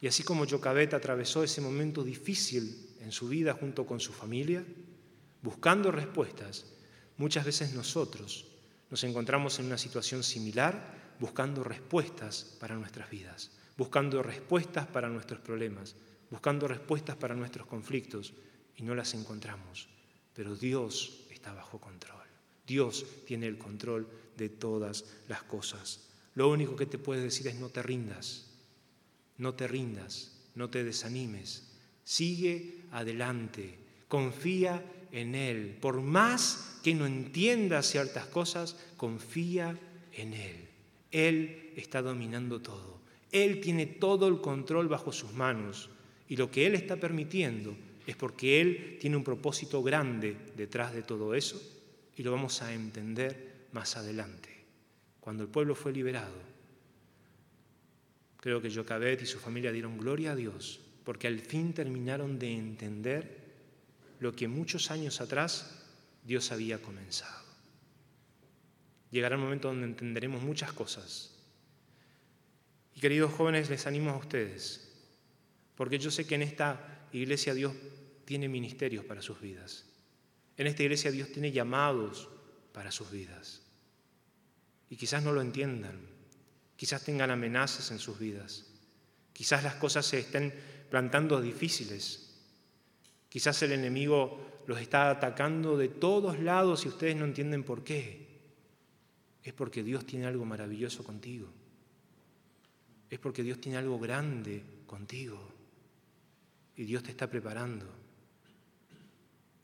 Y 0.00 0.06
así 0.06 0.22
como 0.22 0.46
Jocabet 0.46 0.94
atravesó 0.94 1.42
ese 1.42 1.60
momento 1.60 2.04
difícil 2.04 2.94
en 3.00 3.12
su 3.12 3.28
vida 3.28 3.54
junto 3.54 3.86
con 3.86 4.00
su 4.00 4.12
familia, 4.12 4.64
buscando 5.42 5.90
respuestas, 5.90 6.66
muchas 7.16 7.44
veces 7.44 7.74
nosotros 7.74 8.46
nos 8.90 9.04
encontramos 9.04 9.58
en 9.58 9.66
una 9.66 9.78
situación 9.78 10.22
similar 10.22 11.16
buscando 11.18 11.64
respuestas 11.64 12.56
para 12.60 12.76
nuestras 12.76 13.10
vidas, 13.10 13.50
buscando 13.76 14.22
respuestas 14.22 14.86
para 14.86 15.08
nuestros 15.08 15.40
problemas, 15.40 15.96
buscando 16.30 16.68
respuestas 16.68 17.16
para 17.16 17.34
nuestros 17.34 17.66
conflictos 17.66 18.34
y 18.76 18.82
no 18.82 18.94
las 18.94 19.14
encontramos. 19.14 19.88
Pero 20.34 20.54
Dios 20.54 21.26
está 21.30 21.52
bajo 21.52 21.80
control. 21.80 22.18
Dios 22.66 23.04
tiene 23.26 23.46
el 23.46 23.58
control 23.58 24.06
de 24.36 24.48
todas 24.48 25.04
las 25.26 25.42
cosas. 25.42 26.08
Lo 26.34 26.48
único 26.50 26.76
que 26.76 26.86
te 26.86 26.98
puede 26.98 27.22
decir 27.22 27.48
es 27.48 27.56
no 27.56 27.70
te 27.70 27.82
rindas, 27.82 28.47
no 29.38 29.54
te 29.54 29.66
rindas, 29.66 30.32
no 30.54 30.68
te 30.68 30.84
desanimes. 30.84 31.68
Sigue 32.04 32.82
adelante, 32.90 33.78
confía 34.08 34.84
en 35.12 35.34
Él. 35.34 35.76
Por 35.80 36.00
más 36.02 36.80
que 36.82 36.94
no 36.94 37.06
entiendas 37.06 37.86
ciertas 37.86 38.26
cosas, 38.26 38.76
confía 38.96 39.78
en 40.12 40.34
Él. 40.34 40.68
Él 41.10 41.72
está 41.76 42.02
dominando 42.02 42.60
todo. 42.60 42.98
Él 43.30 43.60
tiene 43.60 43.86
todo 43.86 44.28
el 44.28 44.40
control 44.40 44.88
bajo 44.88 45.12
sus 45.12 45.32
manos. 45.32 45.90
Y 46.28 46.36
lo 46.36 46.50
que 46.50 46.66
Él 46.66 46.74
está 46.74 46.96
permitiendo 46.96 47.76
es 48.06 48.16
porque 48.16 48.60
Él 48.60 48.98
tiene 49.00 49.16
un 49.16 49.24
propósito 49.24 49.82
grande 49.82 50.36
detrás 50.56 50.94
de 50.94 51.02
todo 51.02 51.34
eso 51.34 51.60
y 52.16 52.22
lo 52.22 52.32
vamos 52.32 52.62
a 52.62 52.72
entender 52.74 53.68
más 53.72 53.96
adelante. 53.96 54.48
Cuando 55.20 55.44
el 55.44 55.48
pueblo 55.48 55.74
fue 55.74 55.92
liberado, 55.92 56.47
creo 58.40 58.60
que 58.60 58.74
Jocabet 58.74 59.22
y 59.22 59.26
su 59.26 59.38
familia 59.38 59.72
dieron 59.72 59.98
gloria 59.98 60.32
a 60.32 60.36
Dios 60.36 60.80
porque 61.04 61.26
al 61.26 61.40
fin 61.40 61.72
terminaron 61.72 62.38
de 62.38 62.52
entender 62.52 63.38
lo 64.20 64.34
que 64.34 64.48
muchos 64.48 64.90
años 64.90 65.20
atrás 65.20 65.84
Dios 66.24 66.52
había 66.52 66.82
comenzado. 66.82 67.46
Llegará 69.10 69.36
el 69.36 69.40
momento 69.40 69.68
donde 69.68 69.86
entenderemos 69.86 70.42
muchas 70.42 70.72
cosas. 70.72 71.34
Y 72.94 73.00
queridos 73.00 73.32
jóvenes, 73.32 73.70
les 73.70 73.86
animo 73.86 74.10
a 74.10 74.16
ustedes 74.18 74.88
porque 75.78 76.00
yo 76.00 76.10
sé 76.10 76.26
que 76.26 76.34
en 76.34 76.42
esta 76.42 77.06
iglesia 77.12 77.54
Dios 77.54 77.72
tiene 78.24 78.48
ministerios 78.48 79.04
para 79.04 79.22
sus 79.22 79.40
vidas. 79.40 79.86
En 80.56 80.66
esta 80.66 80.82
iglesia 80.82 81.12
Dios 81.12 81.30
tiene 81.30 81.52
llamados 81.52 82.28
para 82.72 82.90
sus 82.90 83.12
vidas. 83.12 83.62
Y 84.90 84.96
quizás 84.96 85.22
no 85.22 85.32
lo 85.32 85.40
entiendan, 85.40 86.00
quizás 86.78 87.02
tengan 87.02 87.32
amenazas 87.32 87.90
en 87.90 87.98
sus 87.98 88.20
vidas, 88.20 88.64
quizás 89.32 89.64
las 89.64 89.74
cosas 89.74 90.06
se 90.06 90.20
estén 90.20 90.54
plantando 90.88 91.42
difíciles, 91.42 92.38
quizás 93.28 93.60
el 93.62 93.72
enemigo 93.72 94.62
los 94.68 94.80
está 94.80 95.10
atacando 95.10 95.76
de 95.76 95.88
todos 95.88 96.38
lados 96.38 96.84
y 96.84 96.88
ustedes 96.88 97.16
no 97.16 97.24
entienden 97.24 97.64
por 97.64 97.82
qué. 97.82 98.28
Es 99.42 99.54
porque 99.54 99.82
Dios 99.82 100.06
tiene 100.06 100.26
algo 100.26 100.44
maravilloso 100.44 101.02
contigo. 101.02 101.48
Es 103.10 103.18
porque 103.18 103.42
Dios 103.42 103.60
tiene 103.60 103.78
algo 103.78 103.98
grande 103.98 104.62
contigo 104.86 105.40
y 106.76 106.84
Dios 106.84 107.02
te 107.02 107.10
está 107.10 107.28
preparando. 107.28 107.86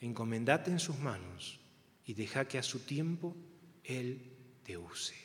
Encomendate 0.01 0.71
en 0.71 0.81
sus 0.81 0.99
manos 0.99 1.61
y 2.07 2.15
deja 2.15 2.49
que 2.49 2.59
a 2.59 2.63
su 2.63 2.81
tiempo 2.81 3.37
Él 3.85 4.33
te 4.65 4.79
use. 4.79 5.24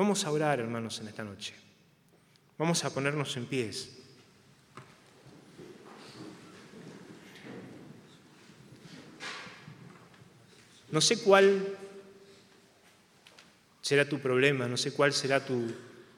Vamos 0.00 0.24
a 0.24 0.30
orar, 0.30 0.60
hermanos, 0.60 0.98
en 1.00 1.08
esta 1.08 1.22
noche. 1.22 1.52
Vamos 2.56 2.82
a 2.86 2.88
ponernos 2.88 3.36
en 3.36 3.44
pies. 3.44 3.98
No 10.90 11.02
sé 11.02 11.22
cuál 11.22 11.76
será 13.82 14.08
tu 14.08 14.20
problema, 14.20 14.66
no 14.68 14.78
sé 14.78 14.94
cuál 14.94 15.12
será 15.12 15.44
tu, 15.44 15.70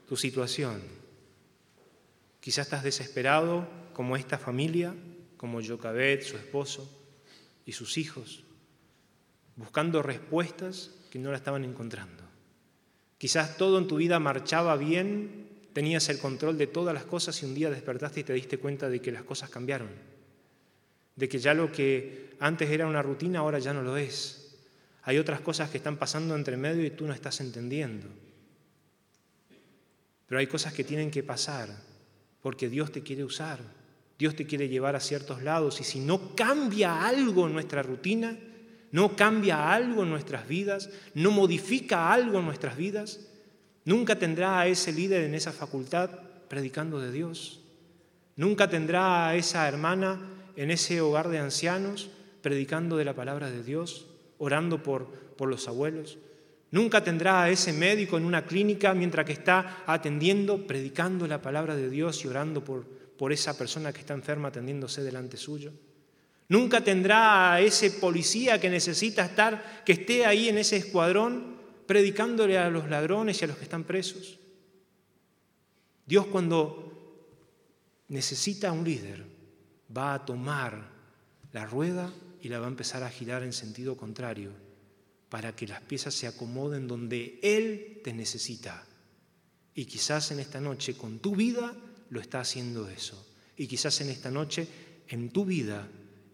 tu 0.09 0.17
situación. 0.17 0.81
Quizás 2.39 2.67
estás 2.67 2.85
desesperado 2.85 3.69
como 3.95 4.17
esta 4.17 4.39
familia, 4.39 4.95
como 5.37 5.61
Jocabet, 5.61 6.23
su 6.23 6.37
esposo 6.37 6.89
y 7.67 7.73
sus 7.73 7.99
hijos, 7.99 8.45
buscando 9.57 10.05
respuestas 10.05 10.93
que 11.11 11.19
no 11.19 11.33
la 11.33 11.39
estaban 11.39 11.65
encontrando. 11.65 12.32
Quizás 13.23 13.57
todo 13.57 13.79
en 13.79 13.87
tu 13.87 13.99
vida 13.99 14.19
marchaba 14.19 14.75
bien, 14.75 15.47
tenías 15.73 16.09
el 16.09 16.19
control 16.19 16.59
de 16.59 16.67
todas 16.67 16.93
las 16.93 17.05
cosas 17.05 17.41
y 17.41 17.47
un 17.47 17.55
día 17.55 17.71
despertaste 17.71 18.19
y 18.19 18.25
te 18.25 18.33
diste 18.33 18.59
cuenta 18.59 18.91
de 18.91 19.01
que 19.01 19.13
las 19.13 19.23
cosas 19.23 19.49
cambiaron, 19.49 19.91
de 21.15 21.29
que 21.29 21.39
ya 21.39 21.55
lo 21.55 21.71
que 21.71 22.35
antes 22.41 22.69
era 22.69 22.85
una 22.85 23.01
rutina 23.01 23.39
ahora 23.39 23.61
ya 23.61 23.73
no 23.73 23.83
lo 23.83 23.97
es. 23.97 24.59
Hay 25.05 25.19
otras 25.19 25.41
cosas 25.41 25.71
que 25.71 25.77
están 25.77 25.99
pasando 25.99 26.35
entre 26.35 26.57
medio 26.57 26.85
y 26.85 26.91
tú 26.91 27.07
no 27.07 27.13
estás 27.15 27.41
entendiendo. 27.41 28.09
Pero 30.27 30.41
hay 30.41 30.49
cosas 30.49 30.73
que 30.73 30.83
tienen 30.83 31.13
que 31.13 31.23
pasar 31.23 31.69
porque 32.41 32.69
Dios 32.69 32.91
te 32.91 33.05
quiere 33.05 33.23
usar, 33.23 33.61
Dios 34.19 34.35
te 34.35 34.47
quiere 34.47 34.69
llevar 34.69 34.97
a 34.97 35.01
ciertos 35.01 35.45
lados 35.45 35.81
y 35.81 35.85
si 35.85 36.01
no 36.01 36.35
cambia 36.35 37.07
algo 37.07 37.47
en 37.47 37.53
nuestra 37.53 37.85
rutina, 37.85 38.37
no 38.93 39.17
cambia 39.17 39.73
algo 39.73 40.03
en 40.03 40.11
nuestras 40.11 40.47
vidas, 40.47 40.91
no 41.15 41.31
modifica 41.31 42.13
algo 42.13 42.39
en 42.39 42.45
nuestras 42.45 42.77
vidas, 42.77 43.21
nunca 43.85 44.19
tendrá 44.19 44.61
a 44.61 44.67
ese 44.67 44.93
líder 44.93 45.25
en 45.25 45.35
esa 45.35 45.51
facultad 45.51 46.11
predicando 46.49 47.01
de 47.01 47.11
Dios. 47.11 47.61
Nunca 48.37 48.69
tendrá 48.69 49.29
a 49.29 49.35
esa 49.35 49.67
hermana 49.67 50.21
en 50.57 50.71
ese 50.71 51.01
hogar 51.01 51.29
de 51.29 51.39
ancianos 51.39 52.11
predicando 52.43 52.97
de 52.97 53.05
la 53.05 53.15
palabra 53.15 53.51
de 53.51 53.63
Dios 53.63 54.07
orando 54.39 54.83
por, 54.83 55.07
por 55.37 55.49
los 55.49 55.69
abuelos. 55.69 56.19
Nunca 56.71 57.05
tendrá 57.05 57.43
a 57.43 57.51
ese 57.51 57.73
médico 57.73 58.19
en 58.19 58.25
una 58.25 58.45
clínica 58.45 58.95
mientras 58.95 59.25
que 59.25 59.33
está 59.33 59.85
atendiendo, 59.87 60.67
predicando 60.67 61.27
la 61.27 61.41
palabra 61.41 61.77
de 61.77 61.89
Dios 61.89 62.25
y 62.25 62.29
orando 62.29 62.65
por, 62.65 62.85
por 63.17 63.33
esa 63.33 63.57
persona 63.57 63.93
que 63.93 64.01
está 64.01 64.15
enferma 64.15 64.49
atendiéndose 64.49 65.03
delante 65.03 65.37
suyo. 65.37 65.73
Nunca 66.53 66.85
tendrá 66.85 67.55
a 67.55 67.63
ese 67.63 67.91
policía 67.93 68.61
que 68.61 68.69
necesita 68.69 69.25
estar, 69.25 69.83
que 69.87 69.93
esté 69.93 70.27
ahí 70.27 70.51
en 70.51 70.59
ese 70.59 70.77
escuadrón, 70.77 71.57
predicándole 71.87 72.59
a 72.59 72.69
los 72.69 72.91
ladrones 72.91 73.41
y 73.41 73.45
a 73.47 73.49
los 73.49 73.57
que 73.57 73.63
están 73.63 73.85
presos. 73.85 74.39
Dios 76.05 76.27
cuando 76.27 76.93
necesita 78.09 78.71
un 78.71 78.85
líder 78.85 79.25
va 79.97 80.13
a 80.13 80.27
tomar 80.27 80.91
la 81.55 81.65
rueda 81.65 82.13
y 82.43 82.51
la 82.51 82.59
va 82.59 82.67
a 82.67 82.69
empezar 82.69 83.03
a 83.03 83.09
girar 83.09 83.43
en 83.45 83.55
sentido 83.55 83.97
contrario 83.97 84.51
para 85.31 85.57
que 85.57 85.67
las 85.67 85.81
piezas 85.81 86.13
se 86.13 86.27
acomoden 86.27 86.87
donde 86.87 87.41
Él 87.43 88.03
te 88.05 88.13
necesita. 88.13 88.85
Y 89.75 89.87
quizás 89.87 90.31
en 90.33 90.41
esta 90.41 90.61
noche 90.61 90.99
con 90.99 91.19
tu 91.19 91.35
vida 91.35 91.75
lo 92.11 92.21
está 92.21 92.41
haciendo 92.41 92.91
eso. 92.91 93.27
Y 93.57 93.67
quizás 93.67 94.03
en 94.03 94.11
esta 94.11 94.31
noche 94.31 94.69
en 95.09 95.31
tu 95.31 95.47
vida 95.47 95.89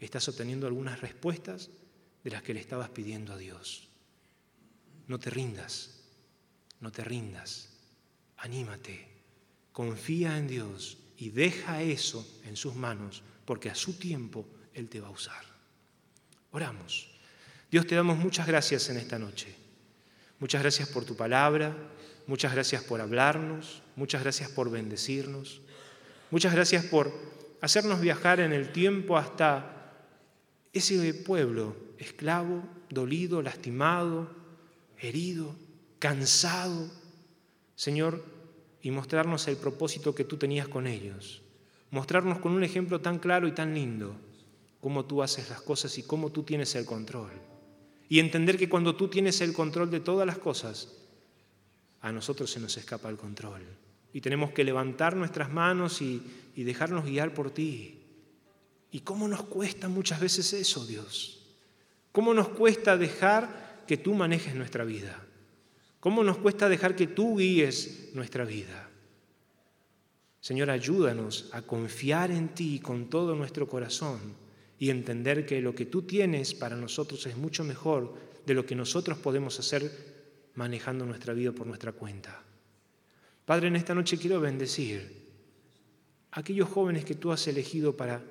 estás 0.04 0.28
obteniendo 0.28 0.66
algunas 0.66 1.00
respuestas 1.00 1.70
de 2.24 2.30
las 2.30 2.42
que 2.42 2.54
le 2.54 2.60
estabas 2.60 2.90
pidiendo 2.90 3.32
a 3.32 3.36
Dios. 3.36 3.88
No 5.06 5.18
te 5.18 5.30
rindas, 5.30 6.00
no 6.80 6.92
te 6.92 7.02
rindas, 7.02 7.70
anímate, 8.36 9.08
confía 9.72 10.36
en 10.36 10.48
Dios 10.48 10.98
y 11.16 11.30
deja 11.30 11.82
eso 11.82 12.26
en 12.44 12.56
sus 12.56 12.74
manos 12.74 13.22
porque 13.44 13.70
a 13.70 13.74
su 13.74 13.98
tiempo 13.98 14.46
Él 14.74 14.88
te 14.88 15.00
va 15.00 15.08
a 15.08 15.12
usar. 15.12 15.44
Oramos. 16.52 17.10
Dios 17.70 17.86
te 17.86 17.94
damos 17.94 18.18
muchas 18.18 18.46
gracias 18.46 18.88
en 18.88 18.96
esta 18.96 19.18
noche. 19.18 19.54
Muchas 20.38 20.62
gracias 20.62 20.88
por 20.88 21.04
tu 21.04 21.16
palabra, 21.16 21.76
muchas 22.26 22.52
gracias 22.52 22.82
por 22.84 23.00
hablarnos, 23.00 23.82
muchas 23.96 24.22
gracias 24.22 24.50
por 24.50 24.70
bendecirnos, 24.70 25.60
muchas 26.30 26.54
gracias 26.54 26.84
por 26.84 27.12
hacernos 27.60 28.00
viajar 28.00 28.40
en 28.40 28.52
el 28.52 28.70
tiempo 28.70 29.16
hasta 29.16 29.77
ese 30.72 31.14
pueblo 31.14 31.76
esclavo, 31.98 32.62
dolido, 32.90 33.42
lastimado, 33.42 34.30
herido, 34.98 35.54
cansado, 35.98 36.90
Señor, 37.74 38.24
y 38.82 38.90
mostrarnos 38.90 39.48
el 39.48 39.56
propósito 39.56 40.14
que 40.14 40.24
tú 40.24 40.36
tenías 40.36 40.68
con 40.68 40.86
ellos, 40.86 41.42
mostrarnos 41.90 42.38
con 42.38 42.52
un 42.52 42.64
ejemplo 42.64 43.00
tan 43.00 43.18
claro 43.18 43.48
y 43.48 43.52
tan 43.52 43.74
lindo 43.74 44.14
cómo 44.80 45.04
tú 45.04 45.22
haces 45.22 45.50
las 45.50 45.60
cosas 45.60 45.98
y 45.98 46.02
cómo 46.02 46.30
tú 46.30 46.42
tienes 46.42 46.74
el 46.74 46.84
control. 46.84 47.30
Y 48.08 48.20
entender 48.20 48.56
que 48.56 48.68
cuando 48.68 48.96
tú 48.96 49.08
tienes 49.08 49.40
el 49.40 49.52
control 49.52 49.90
de 49.90 50.00
todas 50.00 50.26
las 50.26 50.38
cosas, 50.38 50.88
a 52.00 52.12
nosotros 52.12 52.50
se 52.50 52.60
nos 52.60 52.76
escapa 52.76 53.10
el 53.10 53.16
control. 53.16 53.62
Y 54.12 54.20
tenemos 54.20 54.52
que 54.52 54.64
levantar 54.64 55.16
nuestras 55.16 55.52
manos 55.52 56.00
y, 56.00 56.22
y 56.54 56.62
dejarnos 56.62 57.04
guiar 57.04 57.34
por 57.34 57.50
ti. 57.50 57.98
¿Y 58.90 59.00
cómo 59.00 59.28
nos 59.28 59.42
cuesta 59.44 59.88
muchas 59.88 60.20
veces 60.20 60.52
eso, 60.52 60.86
Dios? 60.86 61.46
¿Cómo 62.12 62.32
nos 62.32 62.48
cuesta 62.48 62.96
dejar 62.96 63.84
que 63.86 63.96
tú 63.96 64.14
manejes 64.14 64.54
nuestra 64.54 64.84
vida? 64.84 65.24
¿Cómo 66.00 66.24
nos 66.24 66.38
cuesta 66.38 66.68
dejar 66.68 66.96
que 66.96 67.06
tú 67.06 67.36
guíes 67.36 68.10
nuestra 68.14 68.44
vida? 68.44 68.88
Señor, 70.40 70.70
ayúdanos 70.70 71.50
a 71.52 71.62
confiar 71.62 72.30
en 72.30 72.48
ti 72.54 72.78
con 72.78 73.10
todo 73.10 73.34
nuestro 73.34 73.68
corazón 73.68 74.34
y 74.78 74.90
entender 74.90 75.44
que 75.44 75.60
lo 75.60 75.74
que 75.74 75.86
tú 75.86 76.02
tienes 76.02 76.54
para 76.54 76.76
nosotros 76.76 77.26
es 77.26 77.36
mucho 77.36 77.64
mejor 77.64 78.14
de 78.46 78.54
lo 78.54 78.64
que 78.64 78.74
nosotros 78.74 79.18
podemos 79.18 79.58
hacer 79.58 80.50
manejando 80.54 81.04
nuestra 81.04 81.34
vida 81.34 81.52
por 81.52 81.66
nuestra 81.66 81.92
cuenta. 81.92 82.42
Padre, 83.44 83.68
en 83.68 83.76
esta 83.76 83.94
noche 83.94 84.18
quiero 84.18 84.40
bendecir 84.40 85.26
a 86.30 86.40
aquellos 86.40 86.68
jóvenes 86.68 87.04
que 87.04 87.14
tú 87.14 87.32
has 87.32 87.46
elegido 87.48 87.96
para 87.96 88.22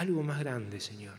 algo 0.00 0.22
más 0.22 0.38
grande, 0.40 0.80
Señor. 0.80 1.18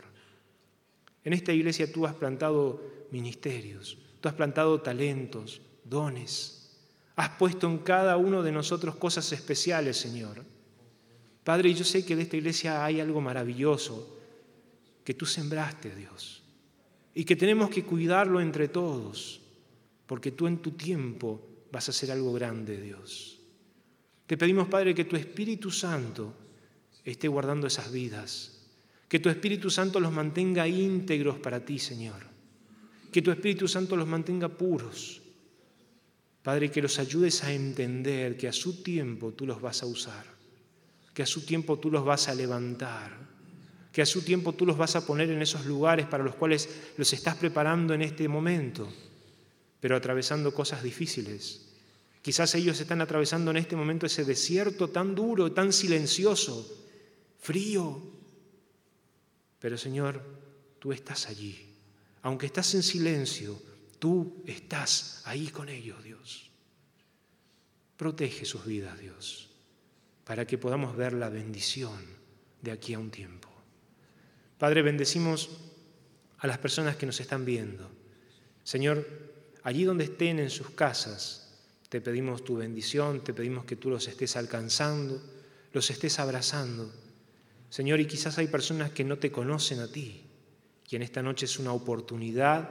En 1.22 1.32
esta 1.32 1.52
iglesia 1.52 1.92
tú 1.92 2.06
has 2.06 2.14
plantado 2.14 2.82
ministerios, 3.10 3.98
tú 4.20 4.28
has 4.28 4.34
plantado 4.34 4.80
talentos, 4.80 5.60
dones, 5.84 6.78
has 7.16 7.28
puesto 7.30 7.68
en 7.68 7.78
cada 7.78 8.16
uno 8.16 8.42
de 8.42 8.52
nosotros 8.52 8.96
cosas 8.96 9.30
especiales, 9.32 9.98
Señor. 9.98 10.42
Padre, 11.44 11.74
yo 11.74 11.84
sé 11.84 12.04
que 12.04 12.16
de 12.16 12.22
esta 12.22 12.36
iglesia 12.36 12.84
hay 12.84 13.00
algo 13.00 13.20
maravilloso, 13.20 14.18
que 15.04 15.14
tú 15.14 15.26
sembraste, 15.26 15.94
Dios, 15.94 16.42
y 17.14 17.24
que 17.24 17.36
tenemos 17.36 17.68
que 17.68 17.84
cuidarlo 17.84 18.40
entre 18.40 18.68
todos, 18.68 19.42
porque 20.06 20.32
tú 20.32 20.46
en 20.46 20.58
tu 20.58 20.72
tiempo 20.72 21.66
vas 21.70 21.88
a 21.88 21.90
hacer 21.90 22.10
algo 22.10 22.32
grande, 22.32 22.80
Dios. 22.80 23.38
Te 24.26 24.38
pedimos, 24.38 24.68
Padre, 24.68 24.94
que 24.94 25.04
tu 25.04 25.16
Espíritu 25.16 25.70
Santo 25.70 26.34
esté 27.04 27.28
guardando 27.28 27.66
esas 27.66 27.90
vidas, 27.90 28.59
que 29.10 29.18
tu 29.18 29.28
Espíritu 29.28 29.68
Santo 29.68 30.00
los 30.00 30.12
mantenga 30.12 30.66
íntegros 30.66 31.38
para 31.38 31.60
ti, 31.60 31.78
Señor, 31.78 32.22
que 33.12 33.20
tu 33.20 33.30
Espíritu 33.30 33.68
Santo 33.68 33.96
los 33.96 34.08
mantenga 34.08 34.48
puros. 34.48 35.20
Padre, 36.42 36.70
que 36.70 36.80
los 36.80 36.98
ayudes 36.98 37.44
a 37.44 37.52
entender 37.52 38.38
que 38.38 38.48
a 38.48 38.52
su 38.52 38.82
tiempo 38.82 39.32
tú 39.32 39.44
los 39.44 39.60
vas 39.60 39.82
a 39.82 39.86
usar, 39.86 40.24
que 41.12 41.22
a 41.22 41.26
su 41.26 41.44
tiempo 41.44 41.78
tú 41.78 41.90
los 41.90 42.02
vas 42.02 42.28
a 42.28 42.34
levantar 42.34 43.28
que 43.92 44.02
a 44.02 44.06
su 44.06 44.22
tiempo 44.22 44.52
tú 44.52 44.66
los 44.66 44.78
vas 44.78 44.96
a 44.96 45.04
poner 45.04 45.30
en 45.30 45.42
esos 45.42 45.66
lugares 45.66 46.06
para 46.06 46.24
los 46.24 46.34
cuales 46.34 46.68
los 46.96 47.12
estás 47.12 47.36
preparando 47.36 47.92
en 47.94 48.02
este 48.02 48.28
momento, 48.28 48.88
pero 49.80 49.96
atravesando 49.96 50.54
cosas 50.54 50.82
difíciles. 50.82 51.66
Quizás 52.22 52.54
ellos 52.54 52.78
están 52.80 53.00
atravesando 53.00 53.50
en 53.50 53.56
este 53.56 53.76
momento 53.76 54.06
ese 54.06 54.24
desierto 54.24 54.88
tan 54.88 55.14
duro, 55.14 55.52
tan 55.52 55.72
silencioso, 55.72 56.66
frío. 57.40 58.00
Pero 59.60 59.78
Señor, 59.78 60.22
tú 60.78 60.92
estás 60.92 61.28
allí. 61.28 61.74
Aunque 62.22 62.46
estás 62.46 62.74
en 62.74 62.82
silencio, 62.82 63.60
tú 63.98 64.42
estás 64.46 65.22
ahí 65.26 65.48
con 65.48 65.68
ellos, 65.68 66.02
Dios. 66.02 66.50
Protege 67.96 68.44
sus 68.44 68.64
vidas, 68.64 68.98
Dios, 68.98 69.50
para 70.24 70.46
que 70.46 70.58
podamos 70.58 70.96
ver 70.96 71.12
la 71.12 71.28
bendición 71.28 71.98
de 72.62 72.72
aquí 72.72 72.94
a 72.94 72.98
un 72.98 73.10
tiempo. 73.10 73.48
Padre, 74.58 74.82
bendecimos 74.82 75.50
a 76.38 76.46
las 76.46 76.58
personas 76.58 76.96
que 76.96 77.06
nos 77.06 77.20
están 77.20 77.44
viendo. 77.44 77.90
Señor, 78.64 79.06
allí 79.62 79.84
donde 79.84 80.04
estén 80.04 80.38
en 80.38 80.50
sus 80.50 80.70
casas, 80.70 81.58
te 81.88 82.00
pedimos 82.00 82.44
tu 82.44 82.56
bendición, 82.56 83.22
te 83.22 83.34
pedimos 83.34 83.64
que 83.64 83.76
tú 83.76 83.90
los 83.90 84.06
estés 84.08 84.36
alcanzando, 84.36 85.20
los 85.72 85.90
estés 85.90 86.18
abrazando. 86.18 86.90
Señor, 87.70 88.00
y 88.00 88.06
quizás 88.06 88.36
hay 88.38 88.48
personas 88.48 88.90
que 88.90 89.04
no 89.04 89.18
te 89.18 89.30
conocen 89.30 89.78
a 89.78 89.86
ti, 89.86 90.24
y 90.88 90.96
en 90.96 91.02
esta 91.02 91.22
noche 91.22 91.46
es 91.46 91.56
una 91.60 91.72
oportunidad 91.72 92.68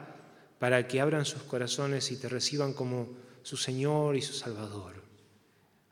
para 0.59 0.85
que 0.89 0.99
abran 0.99 1.23
sus 1.23 1.43
corazones 1.43 2.11
y 2.11 2.17
te 2.17 2.27
reciban 2.27 2.73
como 2.73 3.07
su 3.41 3.55
Señor 3.55 4.17
y 4.17 4.21
su 4.21 4.33
Salvador. 4.33 5.01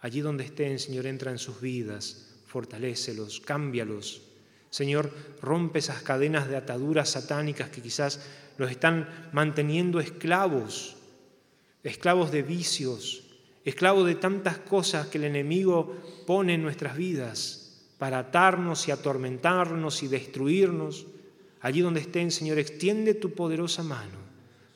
Allí 0.01 0.19
donde 0.19 0.43
estén, 0.43 0.77
Señor, 0.77 1.05
entra 1.07 1.31
en 1.31 1.37
sus 1.37 1.61
vidas, 1.61 2.35
fortalécelos, 2.45 3.39
cámbialos. 3.39 4.23
Señor, 4.69 5.09
rompe 5.41 5.79
esas 5.79 6.03
cadenas 6.03 6.49
de 6.49 6.57
ataduras 6.57 7.09
satánicas 7.09 7.69
que 7.69 7.81
quizás 7.81 8.19
los 8.57 8.69
están 8.69 9.29
manteniendo 9.31 10.01
esclavos, 10.01 10.97
esclavos 11.81 12.29
de 12.31 12.43
vicios, 12.43 13.23
esclavos 13.63 14.05
de 14.05 14.15
tantas 14.15 14.57
cosas 14.57 15.07
que 15.07 15.17
el 15.17 15.23
enemigo 15.23 15.95
pone 16.27 16.55
en 16.55 16.61
nuestras 16.61 16.97
vidas 16.97 17.56
para 17.97 18.19
atarnos 18.19 18.87
y 18.87 18.91
atormentarnos 18.91 20.03
y 20.03 20.07
destruirnos. 20.07 21.07
Allí 21.61 21.81
donde 21.81 22.01
estén, 22.01 22.31
Señor, 22.31 22.59
extiende 22.59 23.15
tu 23.15 23.33
poderosa 23.33 23.83
mano, 23.83 24.19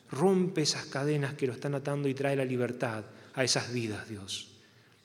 rompe 0.10 0.62
esas 0.62 0.86
cadenas 0.86 1.36
que 1.36 1.48
lo 1.48 1.54
están 1.54 1.76
atando 1.76 2.10
y 2.10 2.14
trae 2.14 2.36
la 2.36 2.46
libertad 2.46 3.06
a 3.34 3.44
esas 3.44 3.72
vidas, 3.72 4.10
Dios. 4.10 4.50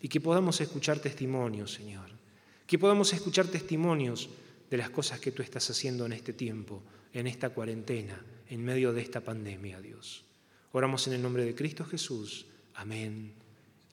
Y 0.01 0.09
que 0.09 0.21
podamos 0.21 0.61
escuchar 0.61 0.99
testimonios, 0.99 1.73
Señor. 1.73 2.11
Que 2.67 2.79
podamos 2.79 3.13
escuchar 3.13 3.47
testimonios 3.47 4.29
de 4.71 4.77
las 4.77 4.91
cosas 4.91 5.21
que 5.21 5.33
tú 5.33 5.43
estás 5.43 5.69
haciendo 5.71 6.07
en 6.07 6.13
este 6.13 6.33
tiempo, 6.33 6.83
en 7.13 7.27
esta 7.27 7.51
cuarentena, 7.51 8.21
en 8.49 8.65
medio 8.65 8.93
de 8.93 9.03
esta 9.03 9.21
pandemia, 9.21 9.81
Dios. 9.81 10.25
Oramos 10.73 11.07
en 11.07 11.15
el 11.15 11.23
nombre 11.23 11.45
de 11.45 11.55
Cristo 11.55 11.85
Jesús. 11.85 12.47
Amén 12.75 13.33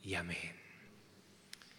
y 0.04 0.16
amén. 0.16 0.63